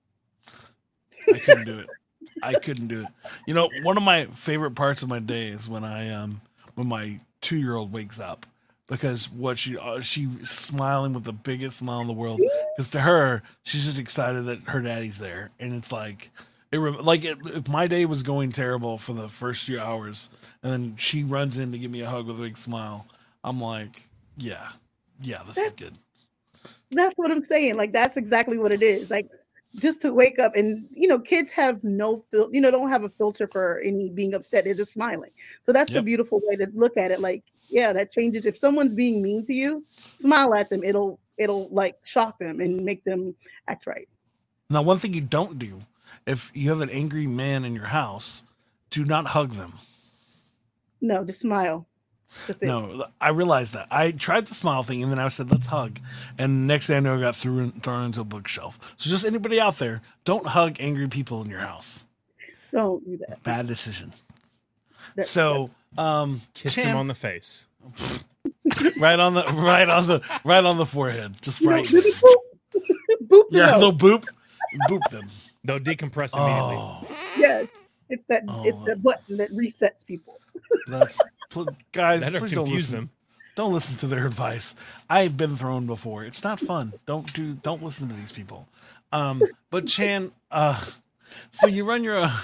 [1.33, 1.87] I couldn't do it.
[2.43, 3.07] I couldn't do it.
[3.47, 6.41] You know, one of my favorite parts of my day is when I um
[6.75, 8.45] when my two year old wakes up
[8.85, 12.39] because what she uh, she smiling with the biggest smile in the world
[12.75, 16.29] because to her she's just excited that her daddy's there and it's like
[16.73, 20.29] it like it, if my day was going terrible for the first few hours
[20.61, 23.05] and then she runs in to give me a hug with a big smile
[23.43, 24.07] I'm like
[24.37, 24.69] yeah
[25.21, 25.93] yeah this is good
[26.91, 27.75] That's what I'm saying.
[27.75, 29.11] Like that's exactly what it is.
[29.11, 29.29] Like
[29.75, 33.03] just to wake up and you know, kids have no fil- you know, don't have
[33.03, 34.63] a filter for any being upset.
[34.63, 35.31] They're just smiling.
[35.61, 37.19] So that's the beautiful way to look at it.
[37.19, 38.45] Like, yeah, that changes.
[38.45, 39.83] If someone's being mean to you,
[40.17, 40.83] smile at them.
[40.83, 43.35] It'll it'll like shock them and make them
[43.67, 44.07] act right.
[44.69, 45.79] now one thing you don't do
[46.25, 48.43] if you have an angry man in your house
[48.89, 49.73] do not hug them
[51.01, 51.85] No, just smile.
[52.47, 52.65] That's it.
[52.65, 53.87] No, I realized that.
[53.91, 55.99] I tried the smile thing, and then I said, "Let's hug."
[56.39, 58.79] And next thing I know, I got thrown thrown into a bookshelf.
[58.97, 62.03] So, just anybody out there, don't hug angry people in your house.
[62.71, 63.43] Don't do that.
[63.43, 64.13] Bad decision.
[65.15, 67.67] That- So, um, Kiss Chan, him on the face.
[68.97, 71.85] right on the right on the right on the forehead, just You know, right.
[71.85, 72.35] do boop,
[73.27, 73.75] boop the Yeah, nose.
[73.83, 74.25] little boop,
[74.89, 75.27] boop them.
[75.63, 76.75] They'll decompress immediately.
[76.77, 77.67] Oh, Yes.
[78.09, 78.63] It's that Oh.
[78.65, 80.39] it's the button that resets people.
[80.87, 82.21] that's pl- guys.
[82.21, 82.95] That'll Please don't listen.
[82.95, 83.09] them.
[83.55, 84.75] Don't listen to their advice.
[85.09, 86.23] I've been thrown before.
[86.25, 86.93] It's not fun.
[87.05, 87.53] Don't do.
[87.55, 88.67] Don't listen to these people.
[89.11, 90.83] Um, but Chan, uh,
[91.51, 92.29] so you run your own.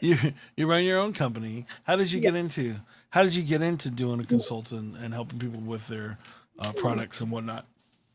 [0.00, 0.16] You
[0.56, 1.66] you run your own company.
[1.84, 2.76] How did you get into?
[3.10, 6.16] How did you get into doing a consultant and helping people with their
[6.58, 7.66] uh, products and whatnot?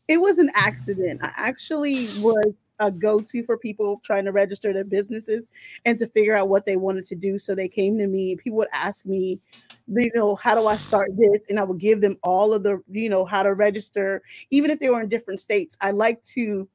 [0.08, 1.20] it was an accident.
[1.22, 5.48] I actually was a go-to for people trying to register their businesses
[5.84, 7.38] and to figure out what they wanted to do.
[7.38, 8.36] So they came to me.
[8.36, 9.40] People would ask me,
[9.88, 11.48] you know, how do I start this?
[11.48, 14.80] And I would give them all of the, you know, how to register, even if
[14.80, 15.76] they were in different states.
[15.80, 16.68] I like to.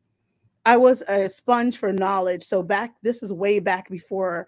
[0.64, 2.44] I was a sponge for knowledge.
[2.44, 4.46] So back, this is way back before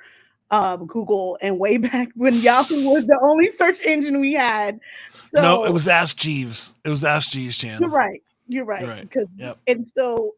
[0.52, 4.80] um, Google and way back when Yahoo was the only search engine we had.
[5.14, 6.76] So no, it was Ask Jeeves.
[6.86, 7.82] It was Ask Jeeves, Chan.
[7.82, 8.22] you're right.
[8.48, 8.82] You're right.
[8.82, 9.02] You're right.
[9.02, 9.58] Because Yep.
[9.68, 10.36] and so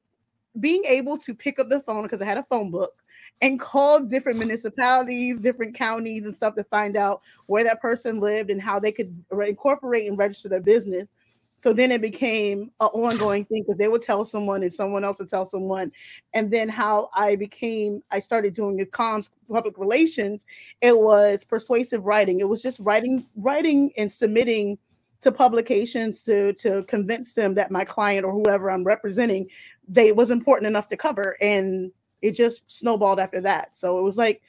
[0.60, 2.94] being able to pick up the phone because I had a phone book
[3.42, 8.50] and call different municipalities, different counties and stuff to find out where that person lived
[8.50, 9.14] and how they could
[9.46, 11.14] incorporate and register their business.
[11.58, 15.20] So then it became an ongoing thing because they would tell someone and someone else
[15.20, 15.92] would tell someone.
[16.34, 20.46] And then how I became, I started doing the comms public relations.
[20.82, 22.40] It was persuasive writing.
[22.42, 24.78] It was just writing, writing and submitting
[25.22, 29.48] to publications to to convince them that my client or whoever I'm representing
[29.88, 34.18] they was important enough to cover and it just snowballed after that so it was
[34.18, 34.42] like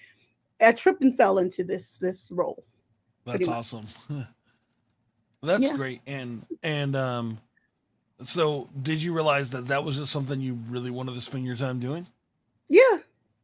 [0.61, 2.65] I tripped and fell into this this role
[3.25, 3.87] That's awesome.
[5.43, 5.71] That's Yeah.
[5.71, 6.01] great.
[6.07, 7.39] And and um,
[8.23, 11.57] so did you realize that that was just something you really wanted to spend your
[11.57, 12.07] time doing?
[12.69, 12.99] yeah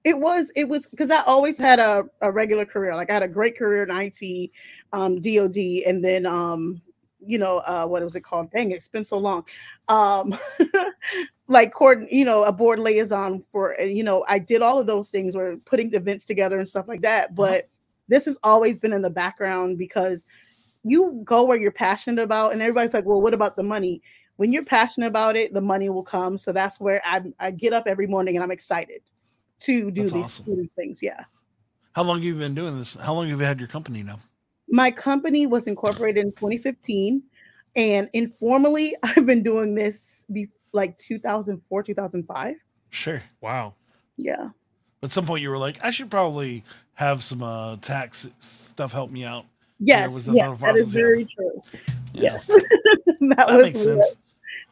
[0.05, 2.95] It was, it was because I always had a, a regular career.
[2.97, 4.51] Like I had a great career in IT,
[4.93, 6.81] um, DOD, and then um,
[7.25, 8.51] you know, uh, what was it called?
[8.51, 9.45] Dang, it's been so long.
[9.89, 10.35] Um,
[11.53, 15.09] like court, you know, a board liaison for, you know, I did all of those
[15.09, 17.27] things, where putting events together and stuff like that.
[17.27, 17.35] Uh-huh.
[17.35, 17.69] But
[18.09, 20.27] this has always been in the background because
[20.83, 24.03] you go where you're passionate about, and everybody's like, well, what about the money?
[24.37, 26.37] When you're passionate about it, the money will come.
[26.37, 29.03] So that's where I I get up every morning and I'm excited
[29.61, 30.71] to do That's these, awesome.
[30.75, 31.01] things.
[31.03, 31.25] Yeah.
[31.93, 32.97] How long have you been doing this?
[32.97, 34.19] How long have you had your company now?
[34.69, 37.23] My company was incorporated in 2015,
[37.77, 42.55] and informally, I've been doing this be- like 2004, 2005.
[42.91, 43.23] Sure.
[43.41, 43.75] Wow.
[44.17, 44.51] Yeah.
[45.03, 49.11] At some point, you were like, I should probably have some uh, tax stuff help
[49.11, 49.47] me out.
[49.81, 50.13] Yes.
[50.13, 51.61] was yes, that is very true.
[52.13, 52.33] Yeah.
[52.35, 52.47] Yes.
[52.47, 52.67] that,
[53.37, 54.03] That was makes weird.
[54.05, 54.17] sense.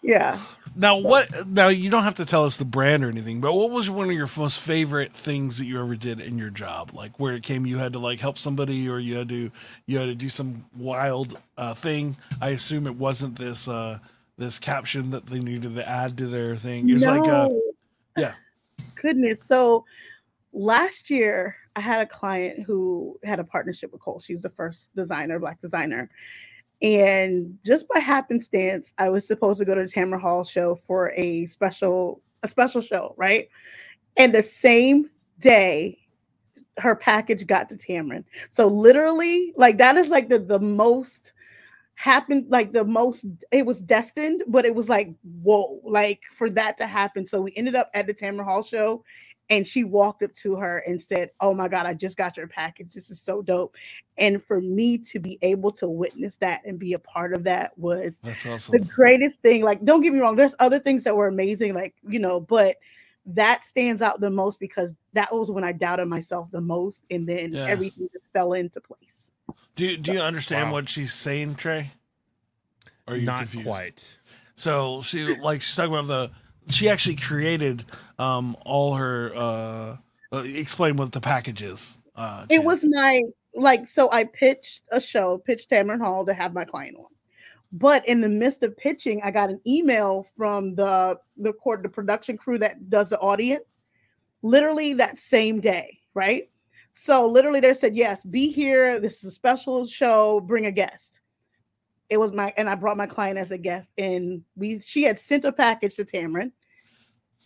[0.03, 0.39] Yeah.
[0.77, 1.49] Now, what?
[1.49, 4.09] Now, you don't have to tell us the brand or anything, but what was one
[4.09, 6.95] of your most favorite things that you ever did in your job?
[6.95, 9.51] Like where it came, you had to like help somebody, or you had to
[9.87, 12.17] you had to do some wild uh, thing.
[12.41, 13.99] I assume it wasn't this uh,
[14.41, 16.89] this caption that they needed to add to their thing.
[16.89, 17.63] It was like, uh, No.
[18.17, 18.33] yeah.
[19.01, 19.43] Goodness.
[19.45, 19.85] So
[20.53, 24.19] last year, I had a client who had a partnership with Cole.
[24.19, 26.11] She's the first designer, black designer.
[26.83, 31.13] And just by happenstance, I was supposed to go to the Tamron Hall show for
[31.15, 33.51] a special a special show, right?
[34.17, 35.99] And the same day,
[36.79, 38.25] her package got to Tamron.
[38.49, 41.35] So literally, like that is like the the most
[42.01, 46.79] happened like the most it was destined but it was like whoa like for that
[46.79, 47.27] to happen.
[47.27, 49.05] So we ended up at the Tamron Hall show
[49.51, 52.49] and she walked up to her and said oh my god I just got your
[52.49, 52.95] package.
[52.95, 53.77] This is so dope.
[54.17, 57.77] And for me to be able to witness that and be a part of that
[57.77, 59.63] was that's the greatest thing.
[59.63, 62.77] Like don't get me wrong there's other things that were amazing like you know but
[63.27, 67.29] that stands out the most because that was when I doubted myself the most and
[67.29, 67.67] then Yeah.
[67.69, 69.35] everything just fell into place
[69.77, 70.75] Do do you understand Wow.
[70.75, 71.93] what she's saying, Trey?
[73.07, 73.67] Or Are you Not confused?
[73.67, 74.19] quite.
[74.55, 76.31] So she like she's talking about the
[76.73, 77.85] she actually created
[78.19, 79.97] um all her uh,
[80.33, 81.99] uh explain what the package is.
[82.15, 83.23] Uh it was my
[83.55, 87.07] like so I pitched a show, pitched Tamron Hall to have my client on.
[87.73, 91.89] But in the midst of pitching, I got an email from the the court, the
[91.89, 93.81] production crew that does the audience,
[94.43, 96.51] literally that same day, right?
[96.91, 98.99] So literally they said, Yes, be here.
[99.01, 101.21] This is a special show, bring a guest.
[102.09, 105.17] It was my and I brought my client as a guest, and we she had
[105.17, 106.51] sent a package to Tamron.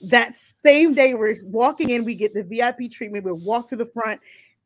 [0.01, 3.87] That same day, we're walking in, we get the VIP treatment, we walk to the
[3.87, 4.21] front.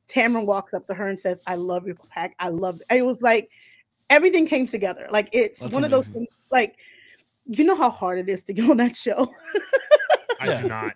[0.08, 2.34] Tamron walks up to her and says, I love your pack.
[2.38, 2.96] I love it.
[2.96, 3.50] It was like
[4.08, 5.06] everything came together.
[5.10, 6.76] Like it's That's one of those things, like
[7.46, 9.34] you know how hard it is to get on that show.
[10.40, 10.94] I do not.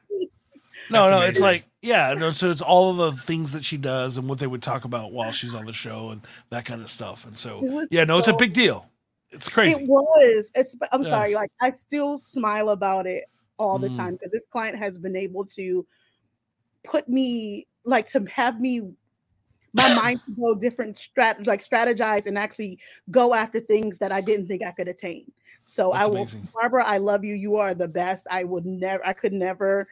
[0.93, 3.77] No, That's no, it's like yeah, no, so it's all of the things that she
[3.77, 6.81] does and what they would talk about while she's on the show and that kind
[6.81, 7.27] of stuff.
[7.27, 8.89] And so yeah, no, it's a big deal.
[9.31, 9.83] It's crazy.
[9.83, 10.51] It was.
[10.55, 11.11] It's, I'm Yeah.
[11.11, 11.35] sorry.
[11.35, 13.25] Like I still smile about it
[13.59, 13.97] all the Mm.
[13.97, 15.87] time because this client has been able to
[16.85, 18.83] put me like to have me
[19.73, 22.79] my mind to go different strat like strategize and actually
[23.11, 25.33] go after things that I didn't think I could attain.
[25.65, 26.49] So That's I will, amazing.
[26.55, 26.85] Barbara.
[26.85, 27.35] I love you.
[27.35, 28.27] You are the best.
[28.31, 29.05] I would never.
[29.07, 29.89] I could never.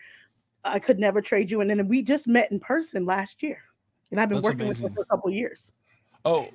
[0.64, 1.60] I could never trade you.
[1.60, 3.58] And then we just met in person last year,
[4.10, 4.88] and I've been That's working with amazing.
[4.90, 5.72] her for a couple years.
[6.24, 6.48] Oh,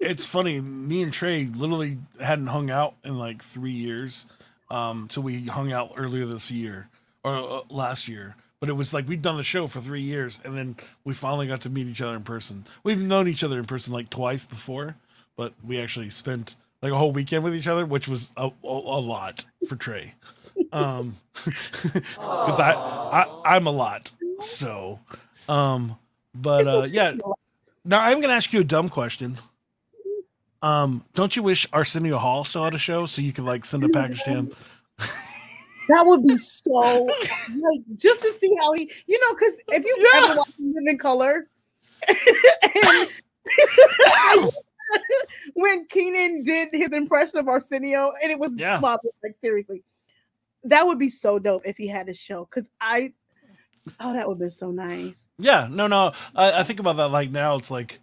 [0.00, 0.60] it's funny.
[0.60, 4.26] Me and Trey literally hadn't hung out in like three years.
[4.70, 6.88] Um, till we hung out earlier this year
[7.24, 8.36] or uh, last year.
[8.58, 11.46] But it was like we'd done the show for three years, and then we finally
[11.46, 12.64] got to meet each other in person.
[12.82, 14.96] We've known each other in person like twice before,
[15.36, 18.66] but we actually spent like a whole weekend with each other, which was a, a,
[18.66, 20.14] a lot for Trey.
[20.72, 21.16] Um,
[22.40, 22.78] because I,
[23.10, 24.10] I I'm a lot.
[24.40, 25.00] So,
[25.48, 25.96] um,
[26.34, 27.14] but uh, yeah.
[27.84, 29.38] Now I'm going to ask you a dumb question.
[30.62, 33.82] Um, don't you wish Arsenio Hall still had a show so you could like send
[33.84, 34.50] a package to him?
[35.88, 37.06] That would be so
[37.48, 40.20] like just to see how he, you know, because if you Yeah.
[40.24, 41.48] ever watch him in Color,
[42.08, 43.08] and
[45.54, 48.78] when Keenan did his impression of Arsenio, and it was Yeah.
[48.80, 49.82] marvelous, like seriously,
[50.64, 52.44] that would be so dope if he had a show.
[52.44, 53.12] Because I,
[54.00, 55.32] oh, that would be so nice.
[55.38, 56.12] Yeah, no, no.
[56.34, 57.56] I, I think about that like now.
[57.56, 58.00] It's like,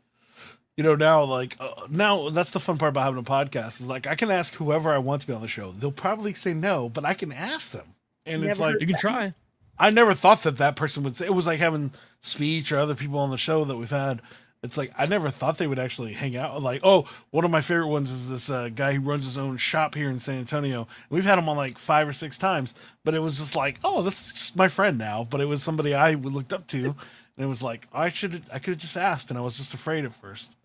[0.77, 3.87] you know, now like uh, now that's the fun part about having a podcast is
[3.87, 5.71] like I can ask whoever I want to be on the show.
[5.71, 7.95] They'll probably say no, but I can ask them,
[8.25, 9.33] and it's like You can try.
[9.77, 11.91] I never thought that that person would say it was like having
[12.21, 14.21] speech or other people on the show that we've had.
[14.61, 16.61] It's like I never thought they would actually hang out.
[16.61, 19.57] Like, oh, one of my favorite ones is this uh, guy who runs his own
[19.57, 20.87] shop here in San Antonio.
[21.09, 24.01] We've had him on like five or six times, but it was just like, oh,
[24.01, 25.25] this is just my friend now.
[25.29, 26.95] But it was somebody I looked up to, and
[27.37, 30.03] it was like I should I could have just asked, and I was just afraid
[30.05, 30.55] at first.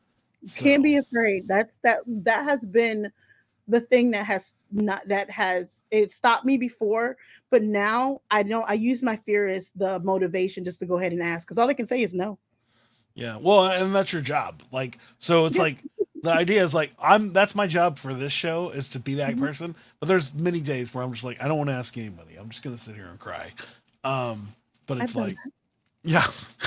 [0.45, 1.47] So- Can't be afraid.
[1.47, 3.13] That's that that has been
[3.69, 7.17] the thing that has not that has it stopped me before,
[7.49, 11.13] but now I know I use my fear as the motivation just to go ahead
[11.13, 12.39] and ask because all I can say is no.
[13.15, 14.63] Yeah, well, and that's your job.
[14.73, 15.79] Like, so it's like
[16.23, 17.33] the idea is like I'm.
[17.33, 19.39] That's my job for this show is to be that Mhm.
[19.41, 19.75] person.
[20.01, 22.35] But there's many days where I'm just like I don't want to ask anybody.
[22.37, 23.53] I'm just gonna sit here and cry.
[24.03, 24.49] Um,
[24.87, 25.37] but it's I've like,
[26.03, 26.27] yeah,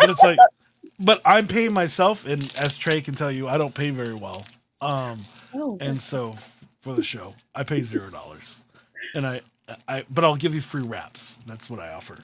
[0.00, 0.38] but it's like,
[0.98, 4.44] but I'm paying myself, and as Trey can tell you, I don't pay very well.
[4.80, 5.20] Um,
[5.54, 6.34] Oh, and so
[6.80, 8.64] for the show, I pay zero dollars,
[9.14, 9.42] and I,
[9.86, 11.38] I, but I'll give you free wraps.
[11.46, 12.16] That's what I offer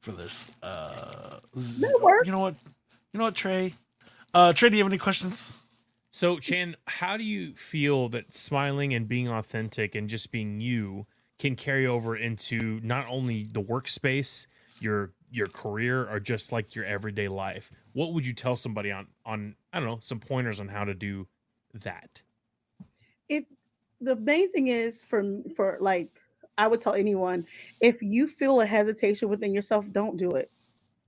[0.00, 0.50] for this.
[0.62, 2.26] Uh, That works.
[2.26, 2.54] You know what?
[3.16, 3.72] You know what, Trey?
[4.34, 5.54] Uh, Trey, do you have any questions?
[6.10, 11.06] So, Chan, how do you feel that smiling and being authentic and just being you
[11.38, 14.46] can carry over into not only the workspace,
[14.80, 17.70] your your career, or just like your everyday life?
[17.94, 20.92] What would you tell somebody on on I don't know some pointers on how to
[20.92, 21.26] do
[21.72, 22.20] that?
[23.30, 23.44] if
[24.02, 25.24] the main thing is for
[25.56, 26.20] for like
[26.58, 27.46] I would tell anyone
[27.80, 30.50] if you feel a hesitation within yourself, don't do it.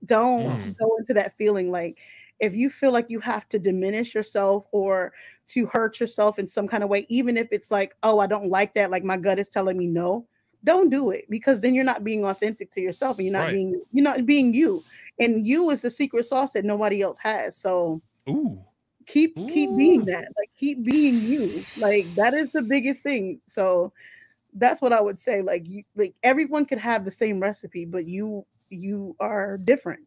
[0.05, 0.75] Don't Mm.
[0.79, 1.99] go into that feeling like
[2.39, 5.13] if you feel like you have to diminish yourself or
[5.47, 8.49] to hurt yourself in some kind of way, even if it's like, oh, I don't
[8.49, 10.25] like that, like my gut is telling me no,
[10.63, 13.51] don't do it because then you're not being authentic to yourself and you're not Right.
[13.51, 14.83] being you're not being you.
[15.19, 17.57] And you is the secret sauce that nobody else has.
[17.57, 18.65] So Ooh,
[19.07, 23.91] keep keep being that like keep being you like that is the biggest thing so
[24.55, 28.07] that's what i would say like you like everyone could have the same recipe but
[28.07, 30.05] you you are different.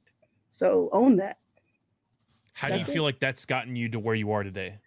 [0.51, 1.39] So own that.
[2.55, 2.87] How do you it.
[2.87, 4.79] feel like that's gotten you to where you are today?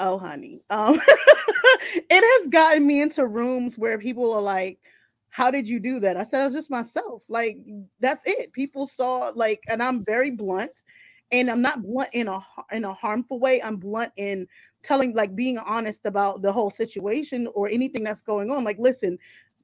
[0.00, 0.98] oh honey um
[1.94, 4.78] it has gotten me into rooms where people are like
[5.32, 6.16] how did you do that?
[6.16, 7.22] I said i was just myself.
[7.28, 7.58] Like
[8.00, 8.52] that's it.
[8.52, 10.82] People saw like and i'm very blunt
[11.30, 12.40] and i'm not blunt in a
[12.72, 13.62] in a harmful way.
[13.62, 14.48] I'm blunt in
[14.82, 18.64] telling like being honest about the whole situation or anything that's going on.
[18.64, 19.16] Like listen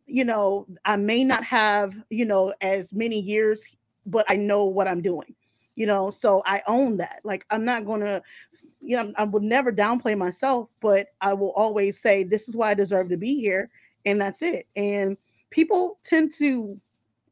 [0.06, 3.66] you know i may not have you know as many years
[4.06, 5.34] but i know what i'm doing
[5.74, 7.20] you know so i own that.
[7.24, 8.22] Like i'm not to
[8.80, 12.70] you know i would never downplay myself but i will always say this is why
[12.70, 13.70] i deserve to be here
[14.06, 14.68] and that's it.
[14.76, 15.16] And
[15.50, 16.76] people tend to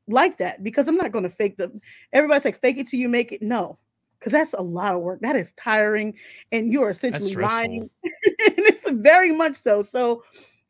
[0.09, 1.72] like that because i'm not going to fake the
[2.12, 3.41] everybody's like fake it till you make it.
[3.41, 3.79] No
[4.18, 5.20] because that's a lot of work.
[5.20, 6.14] That is tiring
[6.51, 7.91] and you're essentially lying.
[8.47, 9.83] And it's very much so.
[9.83, 10.22] So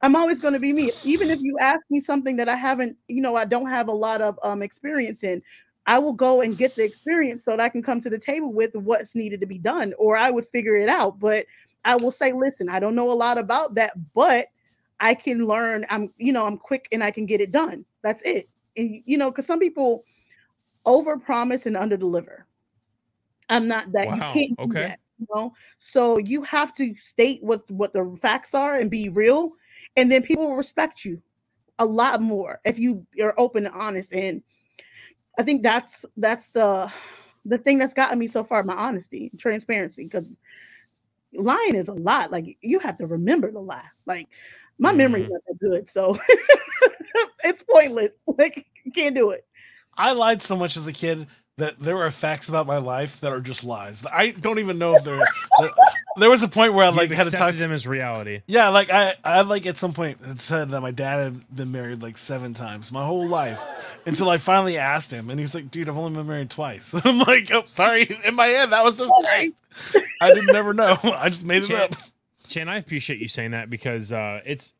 [0.04, 2.96] i'm always going to be me even if you ask me something that i haven't
[3.08, 5.42] you know i don't have a lot of um experience in
[5.86, 8.52] I will go and get the experience so that I can come to the table
[8.52, 11.20] with what's needed to be done, or I would figure it out.
[11.20, 11.46] But
[11.84, 14.46] I will say, listen, I don't know a lot about that, but
[15.00, 15.84] I can learn.
[15.90, 17.84] I'm, you know, I'm quick and I can get it done.
[18.02, 18.48] That's it.
[18.76, 20.04] And you know, because some people
[20.86, 22.46] over promise and under deliver.
[23.50, 24.06] I'm not that.
[24.06, 24.80] You Wow, can't do okay.
[24.80, 24.98] that.
[25.18, 29.52] You know, so you have to state what what the facts are and be real,
[29.96, 31.20] and then people will respect you
[31.78, 34.42] a lot more if you are open and honest and
[35.38, 36.90] I think that's that's the
[37.44, 40.40] the thing that's gotten me so far, my honesty, and transparency, because
[41.34, 42.30] lying is a lot.
[42.30, 43.84] Like you have to remember the lie.
[44.06, 44.28] Like
[44.78, 45.34] my memory's mm-hmm.
[45.34, 46.18] not that good, so
[47.44, 48.20] it's pointless.
[48.38, 49.46] Like can't do it.
[49.96, 51.26] I lied so much as a kid
[51.56, 54.04] that there are facts about my life that are just lies.
[54.12, 55.22] I don't even know if they're.
[55.60, 55.70] there,
[56.16, 57.40] there was a point where I like You've had to talk.
[57.42, 58.42] accepted them as reality.
[58.46, 62.02] Yeah, like I, I like at some point said that my dad had been married
[62.02, 63.62] like seven times my whole life
[64.04, 66.92] until I finally asked him, and he was like, "Dude, I've only been married twice."
[67.04, 70.02] I'm like, "Oh, sorry." In my head, that was the fact.
[70.20, 70.96] I didn't never know.
[71.04, 71.94] I just made it Chan, up.
[72.48, 74.74] Chan, I appreciate you saying that because uh, it's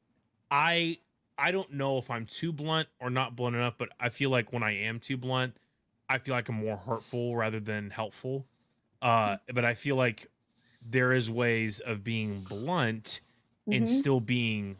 [0.50, 0.98] I
[1.38, 4.52] I don't know if I'm too blunt or not blunt enough, but I feel like
[4.52, 5.56] when I am too blunt,
[6.08, 8.46] I feel like I'm more hurtful rather than helpful.
[9.00, 10.28] Uh, but I feel like
[10.82, 13.20] there is ways of being blunt
[13.70, 13.88] and Mhm.
[13.88, 14.76] still being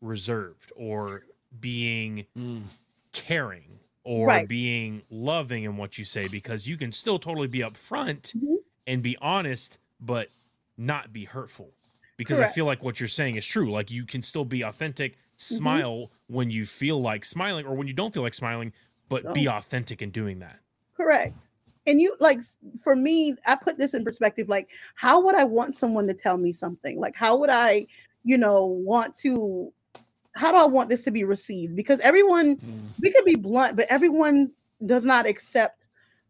[0.00, 1.24] reserved or
[1.60, 2.26] being
[3.12, 4.48] caring or Right.
[4.48, 8.58] being loving in what you say because you can still totally be upfront Mhm.
[8.86, 10.30] and be honest but
[10.76, 11.72] not be hurtful
[12.16, 15.12] because i feel like what you're saying is true like you can still be authentic
[15.12, 15.54] Mm-hmm.
[15.56, 18.72] smile when you feel like smiling or when you don't feel like smiling
[19.22, 20.60] but be authentic in doing that
[20.96, 21.52] Correct.
[21.86, 22.40] And you like
[22.82, 24.48] for me, I put this in perspective.
[24.48, 26.98] Like, how would I want someone to tell me something?
[26.98, 27.86] Like, how would I,
[28.22, 29.72] you know, want to?
[30.34, 31.76] How do I want this to be received?
[31.76, 32.58] Because everyone,
[33.00, 34.50] we could be blunt, but everyone
[34.86, 35.88] does not accept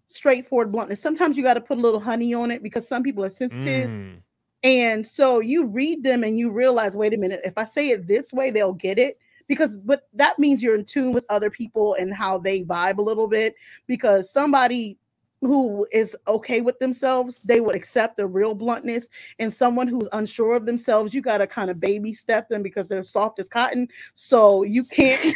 [0.09, 1.01] straightforward bluntness.
[1.01, 3.89] Sometimes you got to put a little honey on it because some people are sensitive.
[3.89, 4.16] Mm.
[4.62, 8.07] And so you read them and you realize, wait a minute, if I say it
[8.07, 9.18] this way, they'll get it.
[9.47, 13.03] Because, but that means you're in tune with other people and how they vibe a
[13.03, 13.55] little bit.
[13.86, 14.99] Because somebody
[15.40, 19.09] who is okay with themselves, they would accept the real bluntness.
[19.38, 22.88] And someone who's unsure of themselves, you got to kind of baby step them because
[22.88, 23.88] they're soft as cotton.
[24.14, 25.34] So you can't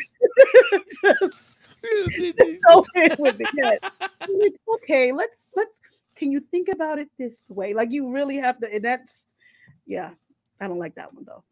[1.05, 1.63] just,
[2.17, 3.49] just go in with it.
[3.55, 3.89] Yeah.
[4.01, 5.81] Like, okay, let's let's
[6.17, 7.75] can you think about it this way?
[7.75, 9.35] Like you really have to, and that's
[9.87, 10.11] yeah.
[10.61, 11.45] I don't like that one though.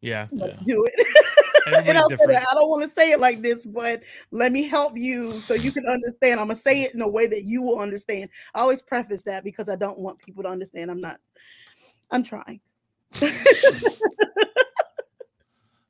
[0.00, 0.28] Yeah.
[0.30, 1.06] Let's do it.
[1.66, 2.32] and different.
[2.32, 5.54] that I don't want to say it like this, but let me help you so
[5.54, 6.40] you can understand.
[6.40, 8.30] I'm gonna say it in a way that you will understand.
[8.54, 10.90] I always preface that because I don't want people to understand.
[10.90, 11.18] I'm not.
[12.10, 12.60] I'm trying.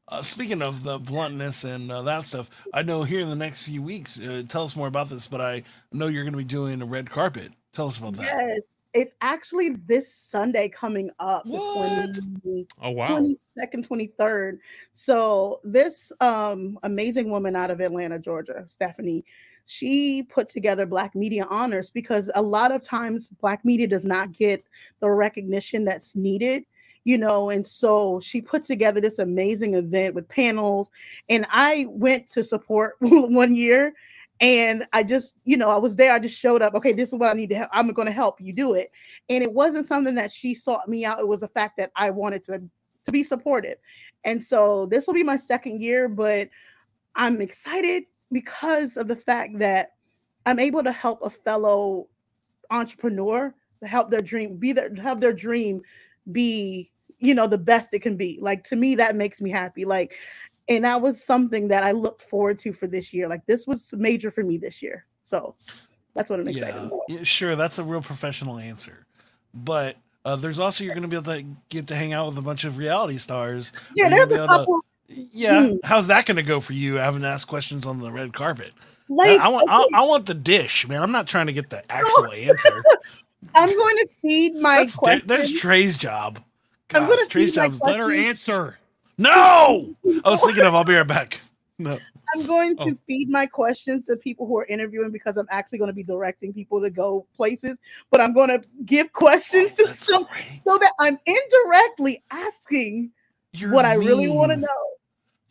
[0.09, 3.65] Uh, speaking of the bluntness and uh, that stuff, I know here in the next
[3.65, 6.45] few weeks, uh, tell us more about this, but I know you're going to be
[6.45, 7.51] doing a red carpet.
[7.73, 8.23] Tell us about that.
[8.23, 11.45] Yes, it's actually this Sunday coming up.
[11.45, 13.09] the 20 Oh wow.
[13.09, 14.59] 22nd, 23rd.
[14.91, 19.25] So this um amazing woman out of Atlanta, Georgia, Stephanie,
[19.67, 24.33] she put together Black Media Honors because a lot of times Black media does not
[24.33, 24.65] get
[25.01, 26.65] the recognition that's needed,
[27.05, 30.91] you know, and so she put together this amazing event with panels
[31.29, 33.93] and I went to support one year
[34.41, 36.13] and I just, you know, I was there.
[36.13, 36.75] I just showed up.
[36.75, 37.71] Okay, this is what I need to help.
[37.73, 38.91] I'm going to help you do it.
[39.31, 41.21] And it wasn't something that she sought me out.
[41.21, 42.63] It was a fact that I wanted to
[43.07, 43.79] to be supported.
[44.25, 46.51] And so this will be my second year, but
[47.15, 49.93] I'm excited because of the fact that
[50.45, 52.09] I'm able to help a fellow
[52.71, 55.81] entrepreneur to help their dream be their have their dream
[56.33, 59.85] be you know the best it can be like to me that makes me happy
[59.85, 60.17] like
[60.69, 63.93] and that was something that i looked forward to for this year like this was
[63.97, 65.55] major for me this year so
[66.15, 67.57] that's what i'm excited Yeah, about yeah, sure.
[67.57, 69.07] That's a real professional answer.
[69.55, 72.39] But uh, there's also, you're going to be able to get to hang out with
[72.39, 73.73] a bunch of reality stars.
[73.95, 75.67] yeah there's a able to- couple Yeah.
[75.69, 75.75] Hmm.
[75.85, 78.73] How's that going to go for you having to ask questions on the red carpet?
[79.09, 81.01] like I want, I, okay, I want the dish, man.
[81.03, 82.83] I'm not trying to get the actual answer.
[83.55, 86.43] i'm going to feed my That's, question that's Trey's job.
[86.95, 87.79] I'm gonna Trey's feed my job.
[87.83, 88.79] Let her answer.
[89.19, 89.95] No.
[90.25, 91.41] Oh, speaking of, I'll be right back.
[91.79, 91.99] No.
[92.35, 92.99] I'm going to Oh.
[93.07, 96.53] feed my questions to people who are interviewing because I'm actually going to be directing
[96.53, 97.79] people to go places.
[98.11, 100.61] But I'm going to give questions Oh, to that's some great.
[100.67, 103.13] so that I'm indirectly asking
[103.53, 104.67] You're what I really want to know.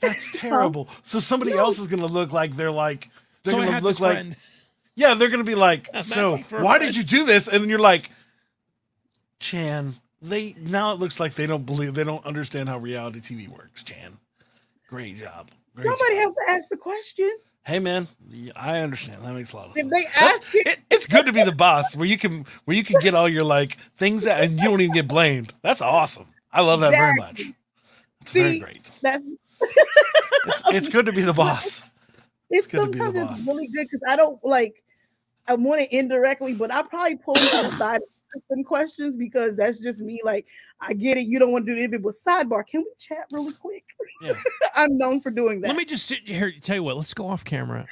[0.01, 0.89] That's terrible.
[1.03, 1.59] So somebody No.
[1.59, 3.09] else is going to look like they're like
[3.43, 4.35] they're so going to look like friend.
[4.95, 7.25] yeah, they're going to be like I'm so asking for a why did you do
[7.25, 7.47] this?
[7.47, 8.11] And then you're like
[9.39, 9.93] Chan,
[10.29, 13.83] they now it looks like they don't believe they don't understand how reality TV works,
[13.83, 14.17] Chan.
[14.89, 15.49] Great job.
[15.75, 16.23] Great Somebody job.
[16.23, 17.31] has to ask the question.
[17.65, 18.07] Hey man,
[18.55, 19.23] I understand.
[19.23, 19.89] That makes a lot of sense.
[19.89, 22.83] they ask it- it, it's good to be the boss where you can where you
[22.83, 25.53] can get all your like things that and you don't even get blamed.
[25.63, 26.27] That's awesome.
[26.51, 27.41] I love that very much.
[27.41, 27.55] Exactly.
[28.21, 28.91] It's very great.
[29.01, 29.23] That's
[30.47, 31.83] It's it's good to be the boss.
[32.51, 34.83] it's good to be the sometimes it's really good because I don't like
[35.47, 37.71] I want it indirectly, but I probably pull to
[38.33, 40.21] the side and ask them questions because that's just me.
[40.23, 40.45] Like
[40.81, 43.53] I get it, you don't want to do it, but sidebar, can we chat really
[43.53, 43.83] quick?
[44.21, 44.33] Yeah.
[44.75, 45.67] I'm known for doing that.
[45.67, 46.51] Let me just sit here.
[46.61, 46.97] Tell you what.
[46.97, 47.85] Let's go off camera.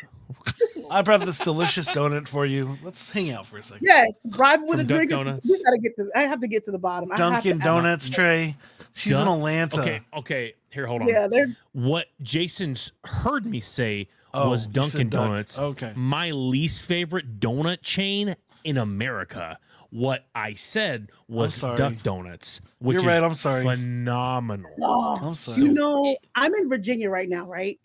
[0.91, 2.77] I brought this delicious donut for you.
[2.83, 3.87] Let's hang out for a second.
[3.89, 5.11] Yeah, bribe with From a Dunk drink.
[5.11, 5.49] Donuts.
[5.49, 6.09] We gotta get to.
[6.15, 7.11] I have to get to the bottom.
[7.11, 8.55] I have Dunkin' to- Donuts tray.
[8.93, 9.81] She's in Dun- Atlanta.
[9.81, 10.01] Okay.
[10.13, 10.53] Okay.
[10.69, 11.07] Here, hold on.
[11.07, 15.29] Yeah, they're What Jason's heard me say Oh, was you said Dunkin' Dunk.
[15.29, 15.59] Donuts.
[15.59, 15.93] Okay.
[15.95, 19.59] My least favorite donut chain in America.
[19.93, 21.61] What I said was.
[21.61, 23.63] Duck Donuts, which You're is right, I'm sorry.
[23.63, 24.71] phenomenal.
[24.81, 25.61] oh, I'm sorry.
[25.61, 27.79] you know, I'm in Virginia right now, right?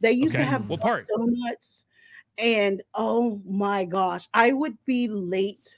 [0.00, 0.44] They used Okay.
[0.44, 1.08] to have What part?
[1.08, 1.84] donuts,
[2.38, 5.76] and oh my gosh, I would be late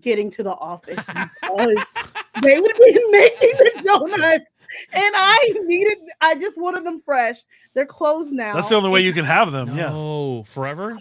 [0.00, 1.76] getting to the office because
[2.42, 4.58] they would be making the donuts,
[4.92, 5.96] and I needed.
[6.20, 7.42] I just wanted them fresh.
[7.72, 8.52] They're closed now.
[8.54, 9.74] That's the only way you can have them.
[9.74, 9.88] Yeah.
[9.94, 10.98] Oh, forever.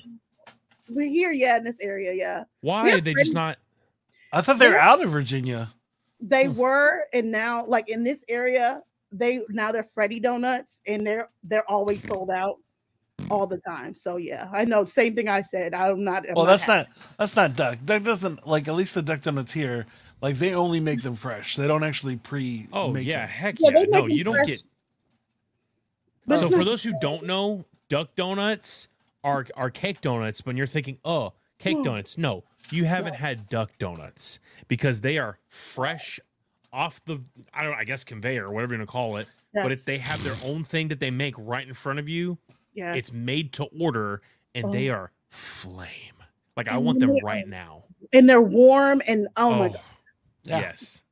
[0.90, 2.46] We're here, yeah, in this area, yeah.
[2.62, 3.58] Why They're are they just not?
[4.32, 5.74] I thought they were They're- out of Virginia.
[6.22, 6.56] They Hmm.
[6.56, 11.70] were, and now, like in this area, they now they're Freddy Donuts, and they're they're
[11.70, 12.58] always sold out
[13.30, 13.96] all the time.
[13.96, 14.86] So yeah, I know.
[14.86, 15.74] Same thing I said.
[15.74, 16.28] I'm not.
[16.30, 16.90] I'm well, that's happy.
[16.90, 17.80] not that's not duck.
[17.84, 19.86] Duck doesn't like at least the duck donuts here.
[20.22, 21.56] Like they only make them fresh.
[21.56, 22.68] They don't actually pre.
[22.72, 23.30] Oh make yeah, them.
[23.30, 23.80] heck Yeah, yeah.
[23.80, 24.48] they No, make them you don't fresh.
[24.48, 24.64] get.
[26.28, 28.88] But So for those who don't know, Duck Donuts
[29.24, 30.46] are are cake donuts.
[30.46, 31.84] When you're thinking, oh, cake Hmm.
[31.84, 36.20] donuts, no, you haven't had Duck Donuts because they are fresh
[36.74, 37.22] off the
[37.54, 39.28] I don't I guess conveyor or whatever you want to call it.
[39.54, 42.38] But if they have their own thing that they make right in front of you,
[42.74, 42.96] yes.
[42.98, 44.22] it's made to order,
[44.56, 44.94] and they Oh.
[44.96, 45.90] are flame.
[46.56, 47.84] Like I want them right now.
[48.14, 49.80] and they're warm and oh, my god.
[50.44, 50.60] Yeah.
[50.60, 51.04] Yes.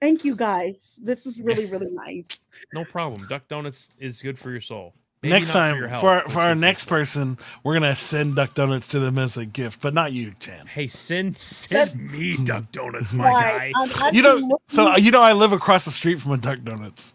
[0.00, 0.98] Thank you guys.
[1.02, 2.28] This is really, really nice.
[2.72, 3.26] No problem.
[3.28, 4.94] Duck Donuts is good for your soul.
[5.22, 6.98] Next time your for, our, for our next soul.
[6.98, 10.66] person, we're gonna send Duck Donuts to them as a gift, but not you, Chan.
[10.66, 13.72] Hey, send send me Duck Donuts, my Right.
[13.74, 13.80] guy.
[14.04, 17.14] I'm You know, so you know, I live across the street from a Duck Donuts.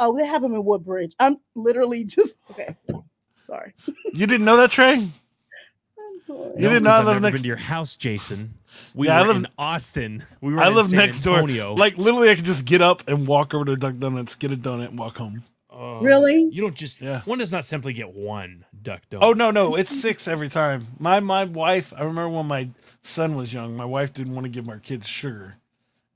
[0.00, 1.14] oh, they have them in Woodbridge.
[1.18, 2.76] I'm literally just okay.
[3.44, 3.74] Sorry.
[4.12, 5.08] You didn't know that, Trey?
[6.28, 7.40] You didn't know 'cause I live next.
[7.42, 8.54] to your house, Jason.
[8.94, 10.24] We Yeah, I live- in Austin.
[10.40, 10.60] We were.
[10.60, 11.68] I in live San next Antonio.
[11.70, 11.76] door.
[11.76, 14.56] Like literally, I could just get up and walk over to Duck Donuts, get a
[14.56, 15.44] donut, and walk home.
[15.74, 16.48] Oh, Really?
[16.52, 17.00] You don't just.
[17.00, 17.22] Yeah.
[17.22, 19.18] One does not simply get one Duck Donut.
[19.22, 20.88] Oh no, no, it's six every time.
[20.98, 21.92] My my wife.
[21.96, 22.68] I remember when my
[23.02, 23.76] son was young.
[23.76, 25.56] My wife didn't want to give our kids sugar,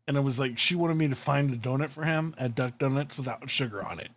[0.07, 2.79] and it was like she wanted me to find a donut for him at Duck
[2.79, 4.11] Donuts without sugar on it.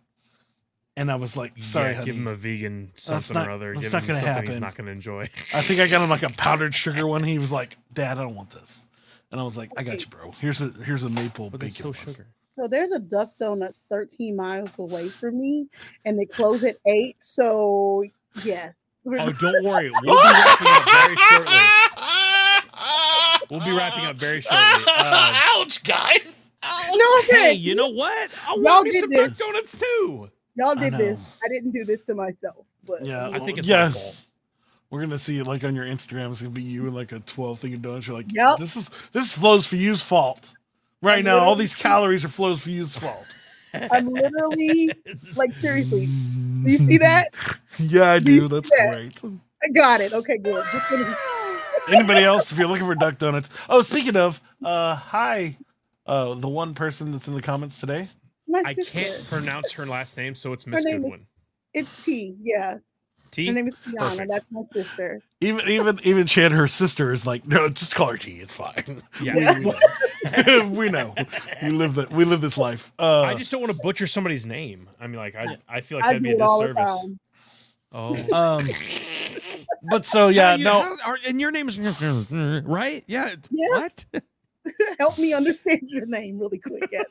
[0.96, 2.06] And I was like, "Sorry, yeah, honey.
[2.06, 3.72] give him a vegan something not- or other.
[3.72, 5.22] that's Give not him gonna something he's not going to enjoy.
[5.54, 7.22] I think I got him like a powdered sugar one.
[7.22, 8.84] He was like, "Dad, I don't want this,"
[9.30, 10.32] and I was like, "I got you, bro.
[10.32, 12.26] Here's a here's a maple But bacon." it's so one." sugar.
[12.60, 15.66] So there's a Duck Donuts 13 miles away from me,
[16.04, 17.16] and they close at eight.
[17.20, 18.04] So
[18.44, 18.76] yes.
[19.06, 19.90] Oh, don't worry.
[20.02, 21.54] We'll be wrapping up very shortly.
[23.48, 24.84] We'll be wrapping up very shortly.
[24.88, 26.52] Uh, Ouch, guys!
[26.94, 27.36] no, okay.
[27.44, 28.30] hey, you know what?
[28.46, 29.28] I Y'all want me did some this.
[29.30, 30.30] Duck Donuts too.
[30.56, 31.18] Y'all I did this.
[31.42, 33.86] I didn't do this to myself, but Yeah, I think it's Yeah.
[33.86, 34.16] my fault.
[34.90, 36.28] We're gonna see it like on your Instagram.
[36.30, 38.06] It's gonna be you and like a twelve thing of donuts.
[38.06, 38.58] You're like, Yep.
[38.58, 40.52] this is this flows for you's fault.
[41.02, 43.26] Right I'm now, all these calories are flows for you's fault.
[43.90, 44.90] I'm literally
[45.36, 46.06] like seriously.
[46.06, 47.28] Do you see that?
[47.78, 48.48] Yeah, I Do do.
[48.48, 48.90] That's that?
[48.92, 49.20] great.
[49.62, 50.12] I got it.
[50.12, 50.62] Okay, good.
[50.72, 51.16] Just gonna-
[51.88, 52.52] Anybody else?
[52.52, 53.48] If you're looking for duck donuts.
[53.70, 55.56] Oh, speaking of, uh, hi,
[56.04, 58.08] uh, the one person that's in the comments today.
[58.46, 58.92] My I sister.
[58.98, 61.20] can't pronounce her last name, so it's Miss name is-
[61.72, 62.36] It's T.
[62.42, 62.78] Yeah,
[63.30, 63.46] T.
[63.46, 63.98] her name is Tiana.
[64.10, 64.30] Perfect.
[64.30, 65.22] That's my sister.
[65.40, 68.32] Even even even Chan, her sister, is like, no, just call her T.
[68.40, 69.02] It's fine.
[69.22, 69.54] Yeah.
[69.58, 69.72] we, know.
[70.70, 71.14] we know.
[71.62, 72.10] We live that.
[72.12, 72.92] We live this life.
[72.98, 74.88] Uh, I just don't want to butcher somebody's name.
[75.00, 77.06] I mean, like I, I feel like I that'd be a it all the disservice.
[77.92, 78.68] Oh, um,
[79.90, 80.96] but so yeah, you- no.
[81.02, 83.02] how- and your name is right?
[83.06, 83.34] Yeah.
[83.50, 84.06] Yes.
[84.12, 84.22] What?
[84.98, 86.86] Help me understand your name really quick.
[86.92, 87.06] Yes.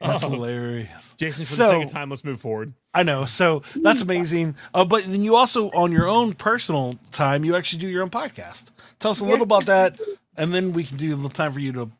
[0.00, 0.30] That's Oh.
[0.30, 1.14] hilarious.
[1.18, 2.72] Jason, for So- the second time, let's move forward.
[2.94, 3.24] I know.
[3.24, 4.54] So that's amazing.
[4.72, 8.10] Uh, but then you also, on your own personal time, you actually do your own
[8.10, 8.66] podcast.
[9.00, 10.00] Tell us a little about that,
[10.36, 11.90] and then we can do a little time for you to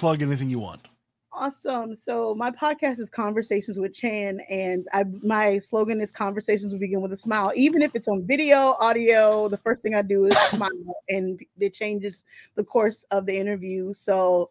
[0.00, 0.88] plug anything you want.
[1.32, 1.94] Awesome.
[1.94, 7.02] So my podcast is Conversations with Chan, and I my slogan is Conversations will begin
[7.02, 7.52] with a smile.
[7.54, 10.70] Even if it's on video, audio, the first thing I do is smile,
[11.08, 12.24] and it changes
[12.56, 13.94] the course of the interview.
[13.94, 14.50] So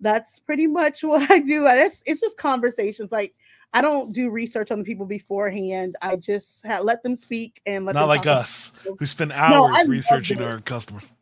[0.00, 1.66] that's pretty much what I do.
[1.66, 3.10] I just, it's just conversations.
[3.10, 3.34] Like
[3.72, 5.96] I don't do research on the people beforehand.
[6.02, 9.88] I just ha- let them speak and let Not like us, who spend hours love
[9.88, 11.12] researching our customers.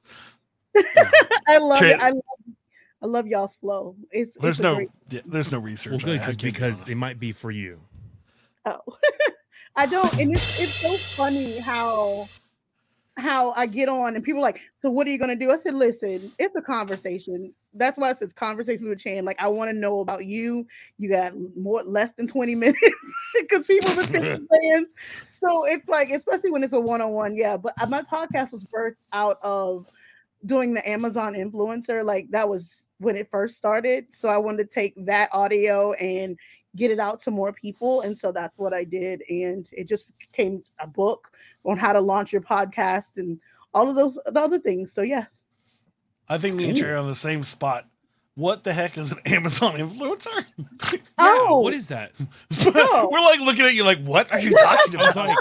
[1.46, 2.00] I love Tra- it.
[2.00, 2.22] I love,
[3.02, 3.94] I love y'all's flow.
[4.10, 6.04] It's There's it's no, great- yeah, there's no research.
[6.04, 6.86] Well, good I- I 'cause- can't be because honest.
[6.86, 7.80] they might be for you.
[8.64, 8.80] Oh,
[9.76, 12.28] I don't, and it's it's so funny how
[13.18, 15.50] how I get on and people are like, so what are you gonna do?
[15.50, 17.52] I said, listen, it's a conversation.
[17.74, 19.24] That's why it says conversations with Chan.
[19.26, 20.66] Like, I want to know about you.
[20.98, 24.94] You got more less than 20 minutes because people's attention spans.
[25.28, 27.56] So it's like, especially when it's a one-on-one, yeah.
[27.58, 29.86] But uh, my podcast was birthed out of
[30.46, 32.02] doing the Amazon influencer.
[32.04, 34.06] Like that was when it first started.
[34.12, 36.38] So I wanted to take that audio and
[36.76, 38.02] get it out to more people.
[38.02, 39.22] And so that's what I did.
[39.28, 41.30] And it just became a book
[41.64, 43.40] on how to launch your podcast and
[43.74, 44.92] all of those other things.
[44.92, 45.42] So yes.
[46.28, 47.86] I think me and Cherry are on the same spot.
[48.34, 50.44] What the heck is an Amazon influencer?
[51.18, 52.12] Yeah, oh, what is that?
[52.74, 53.08] No.
[53.10, 55.28] We're like looking at you like, what are you talking I was about?
[55.28, 55.38] like,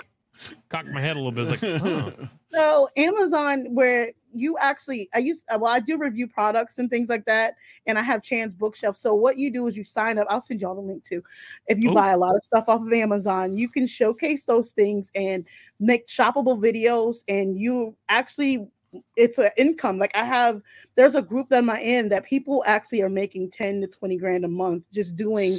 [0.70, 1.48] cocked my head a little bit.
[1.48, 2.12] Like, huh.
[2.54, 7.10] so Amazon, where you actually, I use, uh, well, I do review products and things
[7.10, 7.56] like that,
[7.88, 8.96] and I have Chan's bookshelf.
[8.98, 10.28] So what you do is you sign up.
[10.30, 11.24] I'll send y'all the link too.
[11.68, 11.94] If you Ooh.
[11.96, 15.46] buy a lot of stuff off of Amazon, you can showcase those things and
[15.80, 18.68] make shoppable videos, and you actually,
[19.16, 19.98] it's an income.
[20.00, 20.62] Like I have,
[20.96, 24.46] there's a group that I'm in that people actually are making ten to twenty grand
[24.46, 25.52] a month just doing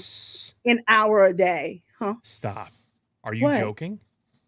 [0.65, 1.83] an hour a day.
[1.99, 2.15] Huh?
[2.23, 2.71] Stop.
[3.25, 3.59] Are you What?
[3.59, 3.99] joking?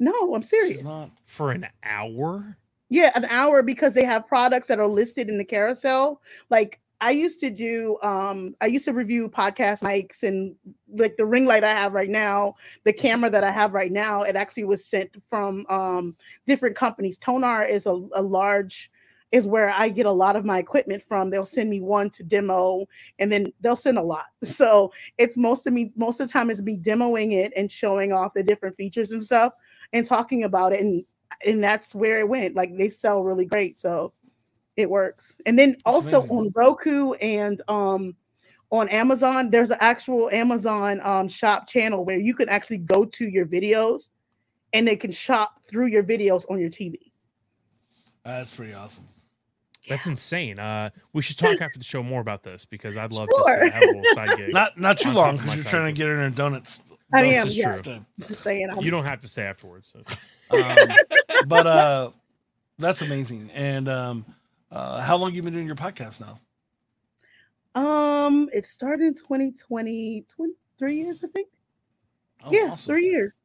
[0.00, 0.84] No, I'm serious.
[0.84, 2.56] not- For an hour?
[2.90, 6.22] Yeah, an hour because they have products that are listed in the carousel.
[6.50, 10.56] Like I used to do, um, I used to review podcast mics and
[10.88, 14.22] like the ring light I have right now, the camera that I have right now,
[14.22, 16.16] it actually was sent from um
[16.46, 17.18] different companies.
[17.18, 18.90] Tonor is a, a large
[19.30, 21.28] is where I get a lot of my equipment from.
[21.28, 22.86] They'll send me one to demo
[23.18, 24.24] and then they'll send a lot.
[24.44, 28.12] So it's most of me most of the time is me demoing it and showing
[28.12, 29.52] off the different features and stuff
[29.92, 31.04] and talking about it and
[31.44, 32.54] and that's where it went.
[32.54, 33.78] Like they sell really great.
[33.80, 34.12] So
[34.76, 35.36] It works.
[35.46, 36.36] And then also amazing.
[36.36, 38.16] on Roku and um
[38.70, 43.28] on Amazon, there's an actual Amazon um shop channel where you can actually go to
[43.28, 44.10] your videos
[44.72, 46.96] and they can shop through your videos on your TV.
[48.24, 49.08] That's pretty awesome.
[49.88, 50.58] That's insane.
[50.58, 53.64] Uh, we should talk after the show more about this because I'd love Sure.
[53.64, 54.52] to have a little side gig.
[54.52, 56.28] Not not too long top of my because you're side trying to get in her
[56.28, 56.82] donuts.
[57.14, 57.80] I donuts am, this yes.
[57.80, 58.06] time.
[58.26, 58.68] Just saying.
[58.68, 59.90] I'm- you don't have to say afterwards.
[59.94, 60.02] so.
[60.50, 60.88] Um,
[61.46, 62.10] but uh,
[62.78, 63.50] that's amazing.
[63.54, 64.24] And um,
[64.70, 66.40] uh, how long you been doing your podcast now?
[67.80, 71.48] Um, it started in 2020, 20, three years, I think.
[72.44, 72.92] Oh, yeah, awesome.
[72.94, 73.38] three years.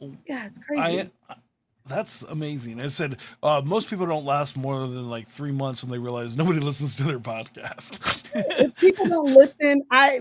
[0.00, 1.10] Oh, Yeah, it's crazy.
[1.28, 1.34] I,
[1.86, 2.80] that's amazing.
[2.80, 6.36] I said uh, most people don't last more than like three months when they realize
[6.36, 8.30] nobody listens to their podcast.
[8.34, 10.20] if people don't listen, I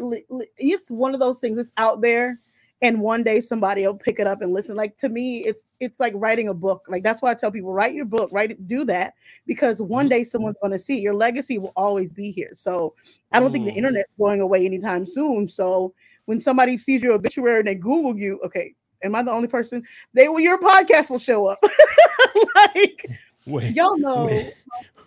[0.57, 2.39] it's one of those things that's out there,
[2.81, 4.75] and one day somebody will pick it up and listen.
[4.75, 6.85] Like to me, it's it's like writing a book.
[6.87, 9.13] Like that's why I tell people write your book, write it, do that
[9.45, 10.29] because one day mm-hmm.
[10.29, 11.01] someone's going to see it.
[11.01, 12.51] your legacy will always be here.
[12.53, 12.93] So
[13.31, 13.77] I don't think the mm-hmm.
[13.77, 15.47] internet's going away anytime soon.
[15.47, 15.93] So
[16.25, 18.73] when somebody sees your obituary and they Google you, okay.
[19.03, 19.83] Am I the only person?
[20.13, 20.39] They will.
[20.39, 21.63] Your podcast will show up.
[22.55, 23.05] like
[23.45, 24.25] Wait, y'all know.
[24.25, 24.53] Wait.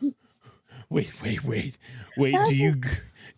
[0.90, 1.78] wait, wait, wait,
[2.16, 2.36] wait.
[2.46, 2.80] Do you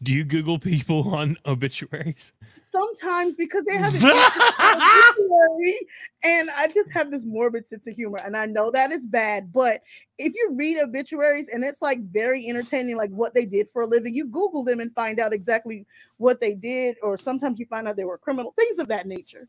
[0.03, 2.33] do you Google people on obituaries?
[2.71, 5.79] sometimes because they have an obituary,
[6.23, 9.53] and I just have this morbid sense of humor, and I know that is bad.
[9.53, 9.83] But
[10.19, 13.87] if you read obituaries and it's like very entertaining, like what they did for a
[13.87, 15.87] living, you Google them and find out exactly
[16.19, 19.49] what they did, or sometimes you find out they were criminal, things of that nature.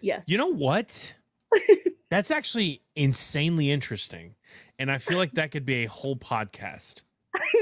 [0.00, 0.24] Yes.
[0.26, 1.14] You know what?
[2.10, 4.34] That's actually insanely interesting,
[4.78, 7.02] and I feel like that could be a whole podcast.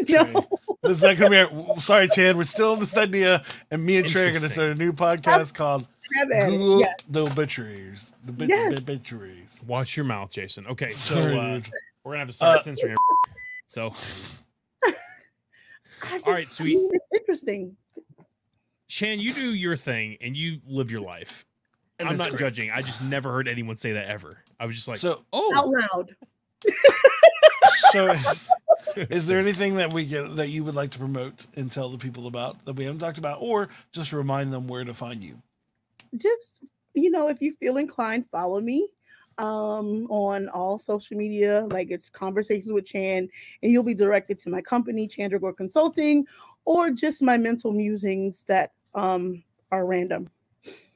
[0.09, 0.47] no.
[0.83, 1.39] This is not gonna be.
[1.69, 2.37] Our, sorry, Chan.
[2.37, 5.55] We're still in this idea, and me and Trey are gonna start a new podcast
[5.55, 6.51] called Have at it.
[6.53, 6.95] Google Yes.
[7.09, 8.15] the obituaries.
[8.25, 8.79] The bit, Yes.
[8.89, 9.65] obituaries.
[9.67, 10.67] Watch your mouth, Jason.
[10.69, 11.61] Okay, so uh,
[12.05, 12.97] we're gonna have to start Uh, censoring.
[13.67, 13.91] So,
[14.85, 16.77] just, All right, I sweet.
[16.77, 17.77] mean, it's interesting.
[18.87, 21.45] Chan, you do your thing and you live your life.
[21.99, 22.39] And I'm not great.
[22.39, 22.71] judging.
[22.71, 24.39] I just never heard anyone say that ever.
[24.61, 26.15] I was just like, So, oh, Out oh, loud.
[27.93, 28.49] so is,
[28.97, 31.99] is there anything that we get that you would like to promote and tell the
[31.99, 35.41] people about that we haven't talked about, or just remind them where to find you?
[36.17, 36.61] just
[36.95, 38.89] you know if you feel inclined follow me
[39.37, 43.29] um on all social media like it's conversations with chan
[43.63, 46.27] and you'll be directed to my company chandragore consulting
[46.65, 50.29] or just my mental musings that um are random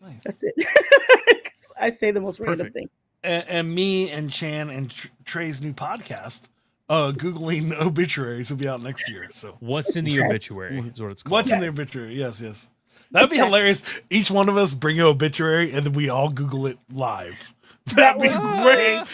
[0.01, 0.25] Nice.
[0.25, 0.55] that's it
[1.81, 2.89] i say the most random thing
[3.25, 6.49] and, and me and Chan and Tr- Trey's new podcast,
[6.93, 9.29] uh, googling obituaries, will be out next year.
[9.33, 11.33] So what's in the obituary is what it's called.
[11.33, 12.15] what's in the obituary?
[12.15, 12.69] Yes, yes.
[13.11, 13.83] That'd be hilarious.
[14.11, 17.53] Each one of us bring an obituary, and then we all Google it live.
[17.95, 19.05] That That'd be would- great.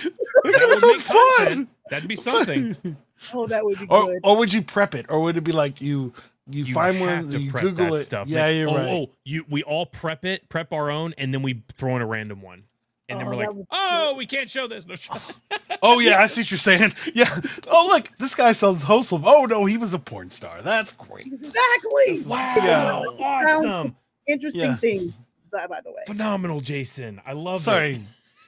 [0.45, 1.37] That that would sounds make fun.
[1.37, 1.69] content.
[1.91, 2.77] That'd be something.
[3.35, 5.53] oh that would be Or, good or would you prep it, or would it be
[5.53, 6.13] like you
[6.51, 7.99] you, You find one, you prep Google that it?
[8.01, 8.27] stuff.
[8.29, 8.89] Yeah, Like, you're oh, right.
[8.89, 12.07] Oh, you we all prep it, prep our own, and then we throw in a
[12.07, 12.65] random one.
[13.09, 14.19] And then Oh, we're like, oh, good.
[14.19, 14.87] we can't show this.
[14.87, 14.95] No,
[15.83, 16.93] Oh yeah, I see what you're saying.
[17.15, 17.35] Yeah.
[17.71, 19.23] Oh look, this guy sounds wholesome.
[19.25, 20.61] Oh no, he was a porn star.
[20.63, 21.33] That's great.
[21.33, 23.03] exactly wow, Yeah.
[23.25, 23.97] awesome,
[24.27, 24.77] interesting Yeah.
[24.77, 25.15] thing
[25.53, 27.21] by, by the way phenomenal, Jason.
[27.27, 28.01] I love Sorry, it.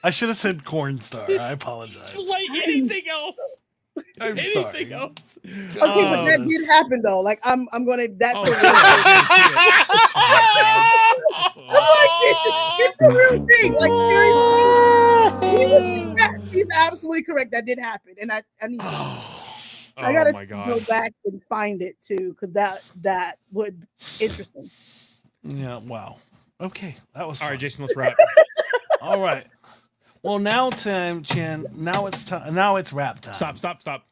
[0.03, 1.25] I should have said corn star.
[1.29, 2.15] I apologize.
[2.17, 3.57] Like anything else.
[4.21, 4.93] I'm anything sorry.
[4.93, 5.37] else.
[5.45, 8.45] okay Oh, but that this- did happen though like i'm i'm gonna that's Oh, a
[8.45, 8.55] real
[11.73, 13.73] oh, it's a real thing.
[13.73, 13.91] Like
[15.41, 17.51] seriously, he he's absolutely correct.
[17.51, 19.55] That did happen, and I I need to, oh
[19.97, 23.85] I gotta oh my go back and find it too, because that that would
[24.19, 24.69] interesting.
[25.43, 25.77] Yeah.
[25.77, 26.17] Wow.
[26.59, 27.53] Okay, that was All fun.
[27.53, 28.15] right, Jason, let's wrap.
[29.01, 29.47] All right.
[30.23, 31.65] Well, now time, Chan.
[31.75, 32.53] Now it's time.
[32.53, 33.33] Now it's rap time.
[33.33, 34.05] Stop, stop, stop.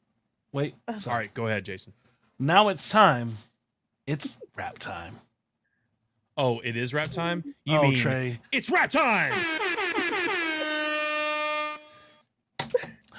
[0.52, 0.74] Wait.
[0.88, 1.26] Uh, Sorry.
[1.26, 1.94] right, go ahead, Jason.
[2.40, 3.38] Now it's time.
[4.08, 5.20] It's rap time.
[6.36, 7.44] Oh, it is rap time?
[7.66, 8.40] You oh, mean Trey.
[8.52, 9.34] it's rap time?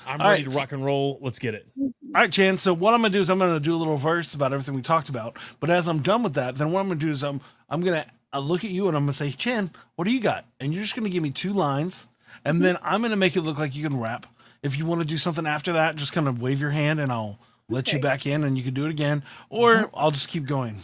[0.07, 0.53] I'm All ready right.
[0.53, 1.18] to rock and roll.
[1.20, 1.68] Let's get it.
[1.78, 2.59] All right, Chan.
[2.59, 4.82] So what I'm gonna do is I'm gonna do a little verse about everything we
[4.82, 5.36] talked about.
[5.61, 8.05] But as I'm done with that, then what I'm gonna do is I'm I'm gonna
[8.32, 10.47] i look at you and I'm gonna say, Chan, what do you got?
[10.59, 12.09] And you're just gonna give me two lines,
[12.45, 14.26] and then I'm gonna make it look like you can rap.
[14.62, 17.11] If you want to do something after that, just kind of wave your hand and
[17.11, 17.38] I'll
[17.68, 20.76] let you back in and you can do it again, or I'll just keep going.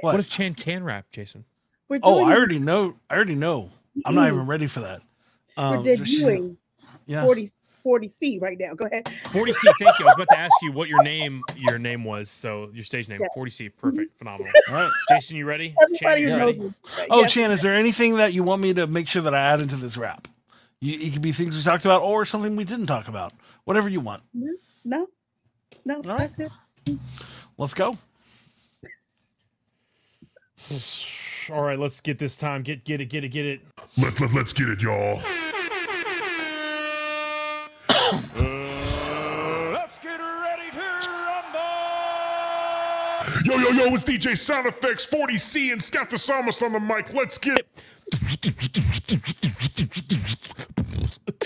[0.00, 0.12] What?
[0.12, 1.44] What if Chan can rap, Jason?
[1.88, 2.96] We're oh, I already know.
[3.08, 3.70] I already know.
[4.04, 5.02] I'm not even ready for that.
[5.56, 6.56] we're Um, debuting
[7.06, 7.24] yeah.
[7.24, 7.48] 40
[7.82, 8.74] 40 C right now.
[8.74, 9.06] Go ahead.
[9.24, 10.04] 40C, thank you.
[10.04, 12.30] I was about to ask you what your name your name was.
[12.30, 13.26] So your stage name, Yeah.
[13.34, 13.70] 40C.
[13.76, 14.16] Perfect.
[14.18, 14.52] Phenomenal.
[14.68, 14.90] All right.
[15.08, 15.74] Jason, you ready?
[15.82, 16.58] Everybody you ready?
[16.58, 16.74] knows
[17.08, 17.32] Oh, yes.
[17.32, 19.76] Chan, is there anything that you want me to make sure that I add into
[19.76, 20.28] this rap?
[20.80, 23.32] You, it could be things we talked about or something we didn't talk about.
[23.64, 24.22] Whatever you want.
[24.84, 25.06] no.
[25.84, 26.18] No, All right.
[26.18, 26.50] that's it.
[27.56, 27.96] Let's go.
[31.52, 32.62] All right, let's get this time.
[32.62, 33.60] Get get it, get it, get it.
[33.98, 35.20] Let, let, let's get it, y'all.
[38.36, 38.49] Uh,
[43.50, 47.12] Yo, yo, yo, it's DJ Sound Effects 40C and Scout the Psalmist on the mic.
[47.12, 47.66] Let's get it.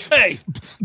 [0.09, 0.35] Hey,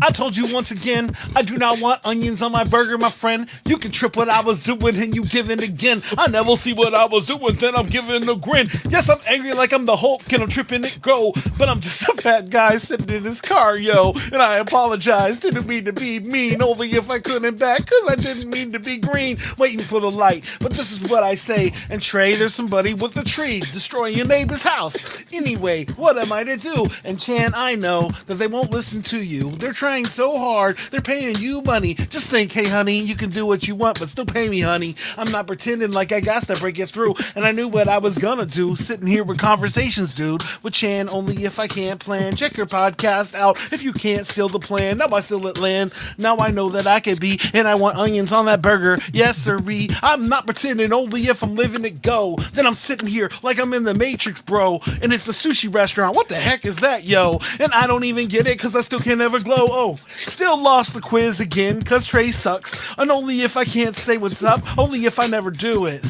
[0.01, 3.47] I told you once again, I do not want onions on my burger, my friend.
[3.65, 5.97] You can trip what I was doing and you give in again.
[6.17, 8.67] I never see what I was doing, then I'm giving a grin.
[8.89, 12.07] Yes, I'm angry like I'm the Hulk and I'm tripping it go, but I'm just
[12.09, 14.13] a fat guy sitting in his car, yo.
[14.31, 18.15] And I apologize, didn't mean to be mean, only if I couldn't back, cause I
[18.15, 20.47] didn't mean to be green, waiting for the light.
[20.59, 24.27] But this is what I say, and Trey, there's somebody with a tree destroying your
[24.27, 25.23] neighbor's house.
[25.33, 26.87] Anyway, what am I to do?
[27.03, 29.51] And Chan, I know that they won't listen to you.
[29.51, 30.77] They're trying so hard.
[30.89, 31.93] They're paying you money.
[31.93, 34.95] Just think, hey, honey, you can do what you want, but still pay me, honey.
[35.17, 37.15] I'm not pretending like I got to break it through.
[37.35, 38.75] And I knew what I was gonna do.
[38.75, 40.43] Sitting here with conversations, dude.
[40.63, 42.35] With Chan, only if I can't plan.
[42.35, 44.97] Check your podcast out if you can't steal the plan.
[44.97, 45.93] Now I still at land.
[46.17, 48.97] Now I know that I can be, and I want onions on that burger.
[49.13, 49.89] Yes, sirree.
[50.01, 52.37] I'm not pretending, only if I'm living it go.
[52.53, 54.81] Then I'm sitting here like I'm in the Matrix, bro.
[55.01, 56.15] And it's a sushi restaurant.
[56.15, 57.39] What the heck is that, yo?
[57.59, 59.69] And I don't even get it because I still can't ever glow.
[59.71, 62.79] Oh, still lost the quiz again because Trey sucks.
[62.95, 66.05] And only if I can't say what's up, only if I never do it.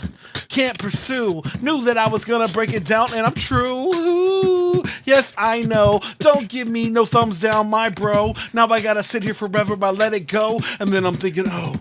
[0.50, 1.44] Can't pursue.
[1.62, 4.84] Knew that I was gonna break it down, and I'm true.
[5.06, 6.02] Yes, I know.
[6.20, 8.36] Don't give me no thumbs down, my bro.
[8.54, 10.60] Now I gotta sit here forever by let it go.
[10.82, 11.80] And then I'm thinking, oh,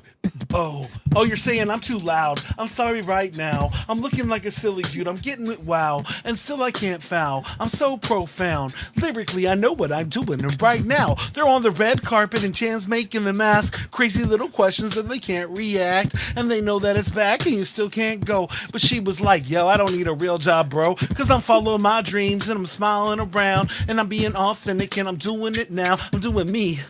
[0.54, 0.86] oh,
[1.16, 2.40] oh, you're saying I'm too loud.
[2.58, 3.70] I'm sorry right now.
[3.88, 5.08] I'm looking like a silly dude.
[5.08, 6.04] I'm getting it wow.
[6.24, 7.44] And still I can't foul.
[7.58, 8.74] I'm so profound.
[9.00, 10.42] Lyrically, I know what I'm doing.
[10.42, 14.48] And right now, they're on the red carpet and Chan's making them ask crazy little
[14.48, 16.14] questions that they can't react.
[16.36, 18.48] And they know that it's back and you still can't go.
[18.72, 20.94] But she was like, yo, I don't need a real job, bro.
[20.94, 25.16] Cause I'm following my dreams and I'm smiling around and I'm being authentic and I'm
[25.16, 25.96] doing it now.
[26.12, 26.80] I'm doing me.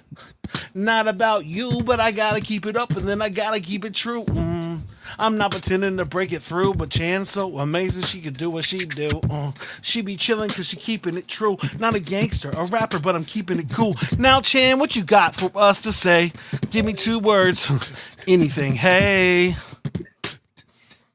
[0.74, 3.94] Not about you, but I gotta keep it up and then I gotta keep it
[3.94, 4.22] true.
[4.26, 4.82] Mm.
[5.18, 8.64] I'm not pretending to break it through, but Chan's so amazing she could do what
[8.64, 9.08] she do.
[9.28, 9.50] Uh,
[9.82, 11.58] she be chilling cause she keeping it true.
[11.80, 13.96] Not a gangster, a rapper, but I'm keeping it cool.
[14.18, 16.32] Now, Chan, what you got for us to say?
[16.70, 17.68] Give me two words.
[18.28, 18.74] Anything.
[18.74, 19.56] Hey.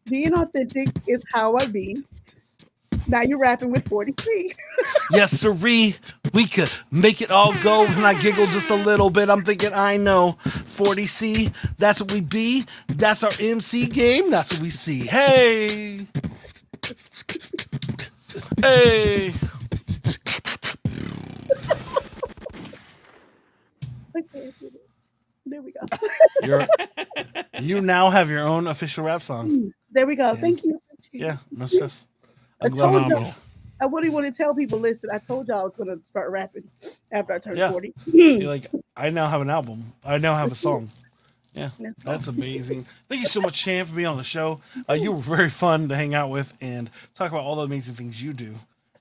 [0.09, 1.95] Being authentic is how I be.
[3.07, 4.55] Now you're rapping with 40C.
[5.11, 5.95] Yes, sirree.
[6.33, 7.85] We could make it all go.
[7.85, 9.29] And I giggle just a little bit.
[9.29, 10.37] I'm thinking, I know.
[10.43, 12.65] 40C, that's what we be.
[12.87, 14.31] That's our MC game.
[14.31, 15.05] That's what we see.
[15.05, 15.99] Hey.
[18.61, 19.33] Hey.
[24.15, 24.81] I can't do it.
[25.45, 25.81] There we go.
[26.43, 26.67] You're,
[27.61, 29.73] you now have your own official rap song.
[29.91, 30.35] There we go.
[30.35, 30.81] Thank you.
[31.11, 32.05] Yeah, no stress.
[32.61, 33.33] I told y'all.
[33.81, 34.79] I wouldn't want to tell people.
[34.79, 36.63] Listen, I told y'all I was going to start rapping
[37.11, 37.71] after I turned Yeah.
[37.71, 37.93] 40.
[38.05, 39.93] You're like, I now have an album.
[40.03, 40.89] I now have a song.
[41.53, 41.89] Yeah, Yeah.
[42.03, 42.85] that's amazing.
[43.09, 44.61] Thank you so much, Chan, for being on the show.
[44.89, 47.95] Uh, you were very fun to hang out with and talk about all the amazing
[47.95, 48.55] things you do.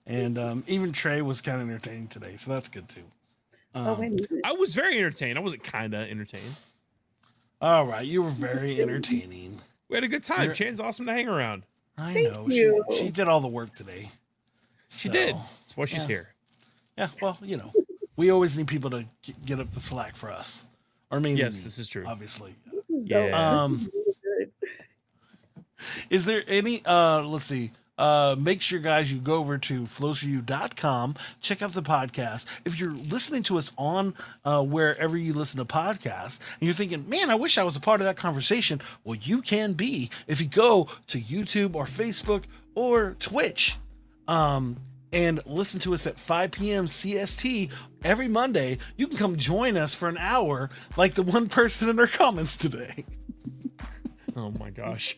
[0.06, 3.02] And um, even Trey was kind of entertaining today, so that's good too.
[3.76, 4.30] oh, wait a minute.
[4.44, 5.38] I was very entertained.
[5.38, 6.56] I wasn't kind of entertained.
[7.60, 9.60] All right, you were very entertaining.
[9.88, 10.42] We had a good time.
[10.44, 11.62] You're- Chan's awesome to hang around.
[11.96, 12.84] I Thank know you.
[12.90, 14.10] she she did all the work today.
[14.88, 15.34] She So, did.
[15.36, 16.06] That's why she's yeah.
[16.08, 16.28] here.
[16.98, 17.72] Yeah, well, you know,
[18.16, 20.66] we always need people to g- get up the slack for us.
[21.10, 22.04] Or mean, Yes, this is true.
[22.06, 22.54] Obviously.
[22.88, 23.62] Yeah.
[23.62, 23.90] Um,
[26.10, 27.70] Is there any uh let's see.
[27.96, 32.46] Uh make sure guys you go over to flowsforyou.com, check out the podcast.
[32.64, 34.14] If you're listening to us on
[34.44, 37.80] uh wherever you listen to podcasts and you're thinking, "Man, I wish I was a
[37.80, 42.44] part of that conversation." Well, you can be if you go to YouTube or Facebook
[42.74, 43.76] or Twitch.
[44.26, 44.76] Um
[45.12, 46.86] and listen to us at 5 p.m.
[46.86, 47.70] CST
[48.02, 48.78] every Monday.
[48.96, 52.56] You can come join us for an hour, like the one person in our comments
[52.56, 53.04] today.
[54.36, 55.16] oh my gosh.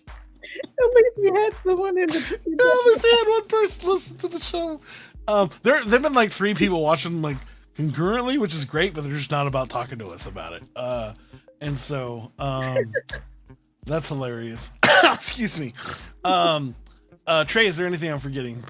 [0.78, 2.16] At least we had someone in the.
[2.40, 4.80] at least I had one person listen to the show.
[5.28, 7.36] Um, there there've been like three people watching like
[7.74, 10.62] concurrently, which is great, but they're just not about talking to us about it.
[10.74, 11.14] Uh,
[11.60, 12.92] and so um,
[13.84, 14.72] that's hilarious.
[15.04, 15.72] Excuse me.
[16.24, 16.74] Um,
[17.26, 18.64] uh, Trey, is there anything I'm forgetting?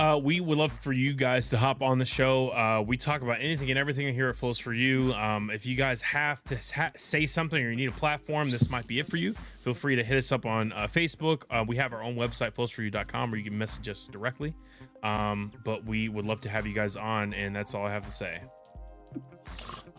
[0.00, 2.48] Uh, we would love for you guys to hop on the show.
[2.48, 5.12] Uh, we talk about anything and everything here at Flows for You.
[5.12, 8.70] Um, if you guys have to ha- say something or you need a platform, this
[8.70, 9.34] might be it for you.
[9.62, 11.42] Feel free to hit us up on uh, Facebook.
[11.50, 14.54] Uh, we have our own website, flowsforyou.com, where you can message us directly.
[15.02, 18.06] Um, but we would love to have you guys on, and that's all I have
[18.06, 18.40] to say.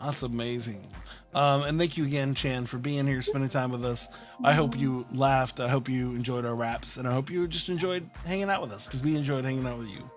[0.04, 0.86] That's amazing.
[1.34, 4.10] Um, and thank you again, Chan, for being here, spending time with us.
[4.44, 5.60] I hope you laughed.
[5.60, 8.72] I hope you enjoyed our raps, and I hope you just enjoyed hanging out with
[8.72, 10.10] us because we enjoyed hanging out with you.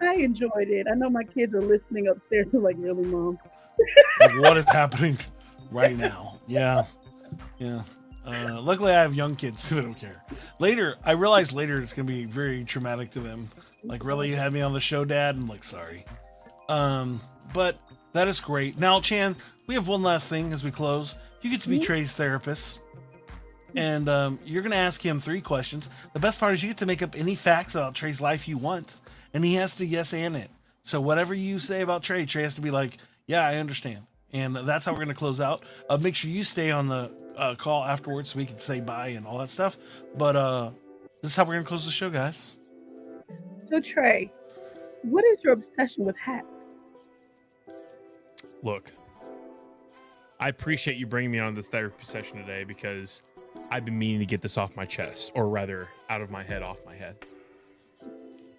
[0.00, 0.86] I enjoyed it.
[0.90, 2.46] I know my kids are listening upstairs.
[2.50, 3.38] They're like, really, mom?
[4.18, 5.18] Like, what is happening
[5.70, 6.40] right now?
[6.46, 6.84] Yeah,
[7.58, 7.82] yeah.
[8.24, 10.22] Uh, luckily, I have young kids, so they don't care.
[10.58, 13.48] Later, I realize later it's gonna be very traumatic to them.
[13.84, 15.36] Like, really, you had me on the show, Dad?
[15.36, 16.04] I'm like, sorry.
[16.68, 17.20] Um,
[17.52, 17.76] but
[18.12, 18.78] that is great.
[18.78, 19.36] Now, Chan,
[19.66, 21.14] we have one last thing as we close.
[21.40, 22.78] You get to be Trey's therapist,
[23.74, 25.90] and um, you're gonna ask him three questions.
[26.12, 28.58] The best part is you get to make up any facts about Trey's life you
[28.58, 28.96] want,
[29.34, 30.50] and he has to yes and it.
[30.82, 34.06] So whatever you say about Trey, Trey has to be like, yeah, I understand.
[34.32, 35.64] And that's how we're gonna close out.
[35.88, 39.08] Uh, make sure you stay on the uh, call afterwards so we can say bye
[39.08, 39.76] and all that stuff.
[40.16, 40.70] But uh,
[41.22, 42.56] this is how we're gonna close the show, guys.
[43.64, 44.32] So Trey,
[45.02, 46.71] what is your obsession with hats?
[48.62, 48.90] Look,
[50.38, 53.22] I appreciate you bringing me on this therapy session today because
[53.70, 56.62] I've been meaning to get this off my chest, or rather, out of my head,
[56.62, 57.16] off my head.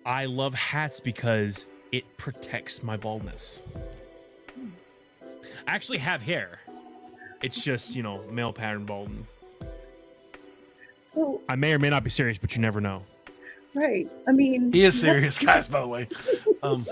[0.05, 3.61] I love hats because it protects my baldness.
[5.67, 6.59] I actually have hair.
[7.41, 9.25] It's just, you know, male pattern balding.
[11.13, 13.03] So I may or may not be serious, but you never know.
[13.73, 15.67] right, I mean, He is serious, guys.
[15.69, 16.07] By the way,
[16.63, 16.85] um,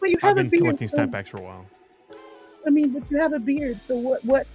[0.00, 0.62] Well, you I've have a been beard.
[0.64, 1.66] collecting so- snapbacks for a while.
[2.68, 3.80] I mean, but you have a beard.
[3.82, 4.22] So what?
[4.24, 4.46] What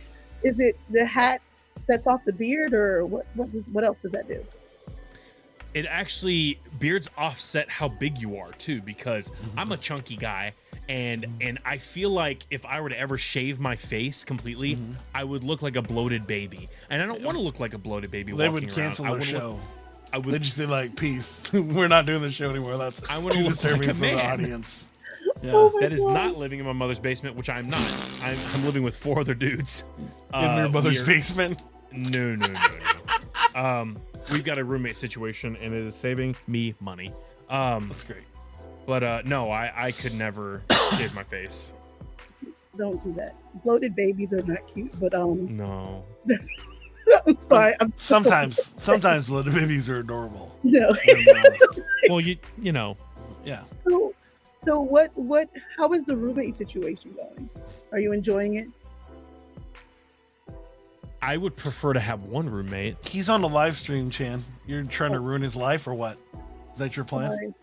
[0.43, 0.78] is it?
[0.91, 1.41] The hat
[1.80, 3.26] sets off the beard, or what?
[3.34, 3.68] What does?
[3.70, 4.41] What else does that do?
[5.74, 9.59] it actually beards offset how big you are too because Mm-hmm.
[9.59, 10.53] i'm a chunky guy
[10.88, 14.91] and and i feel like if i were to ever shave my face completely Mm-hmm.
[15.16, 17.80] i would look like a bloated baby and i don't want to look like a
[17.80, 18.76] bloated baby they walking would around.
[18.76, 19.49] cancel I our show.
[19.49, 19.59] look,
[20.14, 23.18] i They'd would just be like, "Peace, we're not doing the show anymore." That's I
[23.18, 24.88] wanna too look disturbing like a for the audience.
[25.44, 26.14] Yeah, Oh my that is God.
[26.14, 27.82] not living in my mother's basement which i'm not
[28.24, 30.08] i'm, I'm living with four other dudes in
[30.41, 31.62] your Uh, mother's we are- basement.
[31.91, 33.98] no no no no um
[34.32, 37.12] we've got a roommate situation and it is saving me money
[37.50, 38.24] um That's great.
[38.88, 40.64] but uh no i i could never
[40.98, 41.74] shave my face
[42.78, 43.36] Don't do that.
[43.64, 46.04] Bloated babies are not cute, but um, no
[47.28, 47.76] I'm sorry.
[47.80, 50.58] I'm Sometimes, sometimes little babies are adorable.
[50.64, 50.89] no.
[50.89, 51.82] I'm gonna be honest.
[52.10, 52.98] well you you know
[53.46, 54.14] Yeah, So,
[54.64, 55.11] so what?
[55.16, 55.49] What?
[55.78, 57.49] How is the roommate situation going?
[57.91, 58.68] Are you enjoying it?
[61.22, 62.97] I would prefer to have one roommate.
[63.07, 64.43] he's on the live stream, Chan.
[64.68, 65.22] You're trying to oh.
[65.22, 66.18] ruin his life or what?
[66.74, 67.32] Is that your plan?
[67.32, 67.53] Sorry.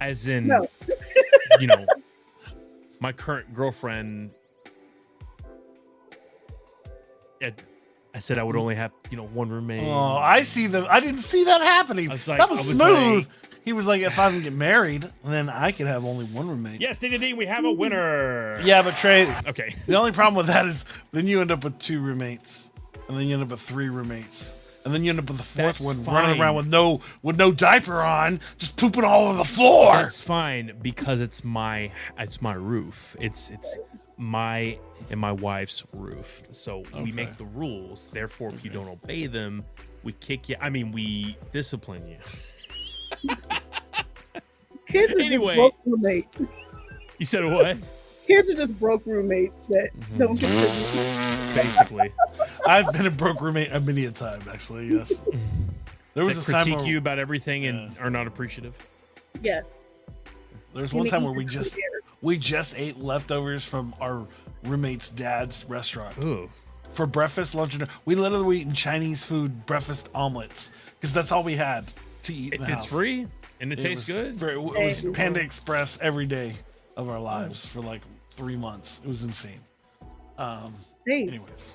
[0.00, 0.66] As in, No.
[1.60, 1.84] you know,
[3.00, 4.30] my current girlfriend.
[7.42, 7.52] I,
[8.14, 8.60] I said I would mm.
[8.60, 9.86] only have, you know, one roommate.
[9.86, 10.86] Oh, I see the.
[10.90, 12.08] I didn't see that happening.
[12.08, 13.26] I was like- that was, I was smooth.
[13.26, 16.48] like- he was like, if I can get married, then I could have only one
[16.48, 16.80] roommate.
[16.80, 18.58] Yes, ding ding ding, we have a winner.
[18.62, 19.74] Yeah, but Trey, Okay.
[19.86, 22.70] the only problem with that is then you end up with two roommates,
[23.08, 24.54] and then you end up with three roommates,
[24.84, 27.36] and then you end up with the fourth That's one running around with no with
[27.36, 29.92] no diaper on, just pooping all over the floor.
[29.94, 33.16] That's fine because it's my it's my roof.
[33.18, 33.76] It's it's
[34.16, 34.78] my
[35.10, 36.42] and my wife's roof.
[36.52, 37.02] So Okay.
[37.02, 38.06] we make the rules.
[38.08, 39.64] Therefore, if you don't obey them,
[40.04, 40.54] we kick you.
[40.60, 42.16] I mean, we discipline you.
[45.00, 45.56] Kids are Anyway.
[45.56, 46.38] just broke roommates.
[47.18, 47.76] You said what?
[48.26, 50.18] Kids are just broke roommates that Mm-hmm.
[50.18, 51.54] don't get contribute.
[51.54, 52.12] Basically,
[52.68, 54.88] I've been a broke roommate a many a time, actually.
[54.88, 55.26] Yes,
[56.14, 58.74] there was they this time critique where, you about everything and are not appreciative.
[59.42, 59.86] Yes.
[60.74, 62.00] There's You one time where we just food there.
[62.20, 64.26] we just ate leftovers from our
[64.64, 66.18] roommate's dad's restaurant.
[66.18, 66.50] Ooh,
[66.92, 67.92] for breakfast, lunch, and dinner.
[68.04, 71.86] We literally were eating Chinese food breakfast omelets because that's all we had
[72.24, 72.52] to eat.
[72.54, 72.92] in if the it's house.
[72.92, 73.26] free
[73.60, 76.54] and it, It tastes was good, very- it was Panda Express every day
[76.96, 79.00] of our lives for like three months.
[79.04, 79.60] It was insane.
[80.38, 80.74] Um.
[81.06, 81.28] Same.
[81.28, 81.74] Anyways,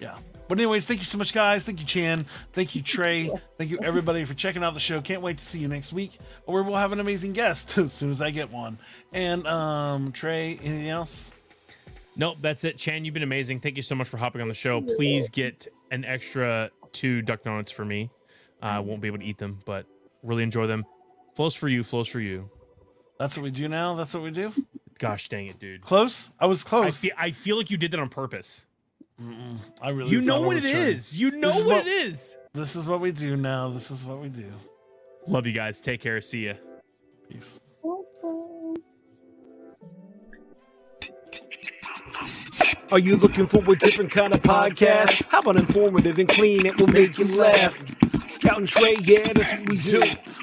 [0.00, 0.16] yeah.
[0.48, 1.64] But anyways, thank you so much, guys.
[1.64, 2.24] Thank you, Chan.
[2.52, 3.28] Thank you, Trey.
[3.58, 5.00] Thank you, everybody, for checking out the show.
[5.00, 8.10] Can't wait to see you next week, where we'll have an amazing guest as soon
[8.10, 8.78] as I get one.
[9.12, 11.32] And um, Trey, anything else?
[12.14, 12.78] Nope, that's it.
[12.78, 13.58] Chan, you've been amazing.
[13.58, 14.80] Thank you so much for hopping on the show.
[14.80, 18.08] Please get an extra two duck donuts for me.
[18.62, 19.84] Uh, I won't be able to eat them, but
[20.22, 20.84] really enjoy them.
[21.34, 22.50] Flows for you, flows for you.
[23.18, 23.94] That's what we do now.
[23.94, 24.52] That's what we do.
[24.98, 25.82] Gosh dang it, dude.
[25.82, 26.32] Close.
[26.40, 27.06] I was I close.
[27.18, 28.66] I feel like you did that on purpose.
[29.80, 30.10] I really.
[30.10, 30.76] You know what it trying.
[30.76, 31.18] is.
[31.18, 32.36] You know is what what- it is.
[32.52, 33.68] This is what we do now.
[33.68, 34.50] This is what we do.
[35.26, 35.80] Love you guys.
[35.80, 36.20] Take care.
[36.20, 36.54] See ya.
[37.28, 37.58] Peace.
[42.92, 45.28] Are you looking for a different kind of podcast?
[45.28, 46.64] How about informative and clean?
[46.64, 47.76] It will make you laugh.
[48.28, 50.02] Scout and Trey, yeah, that's what we do.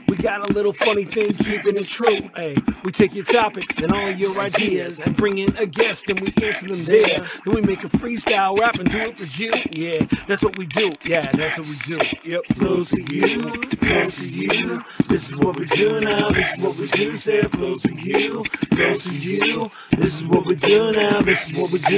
[0.10, 2.30] We got a little funny thing, keeping it true.
[2.36, 6.20] Hey, we take your topics and all your ideas and bring in a guest and
[6.20, 7.28] we answer them there.
[7.46, 9.52] Then we make a freestyle rap and do it for you.
[9.72, 10.92] Yeah, that's what we do.
[11.06, 12.32] Yeah, that's what we do.
[12.32, 14.84] Yep, flows for you, flows for you.
[15.08, 16.30] This is what we do now.
[16.30, 17.18] This is what we do.
[17.18, 19.70] Say flows for you, flows for you.
[19.98, 21.22] This is what we do now.
[21.22, 21.84] This is what we do.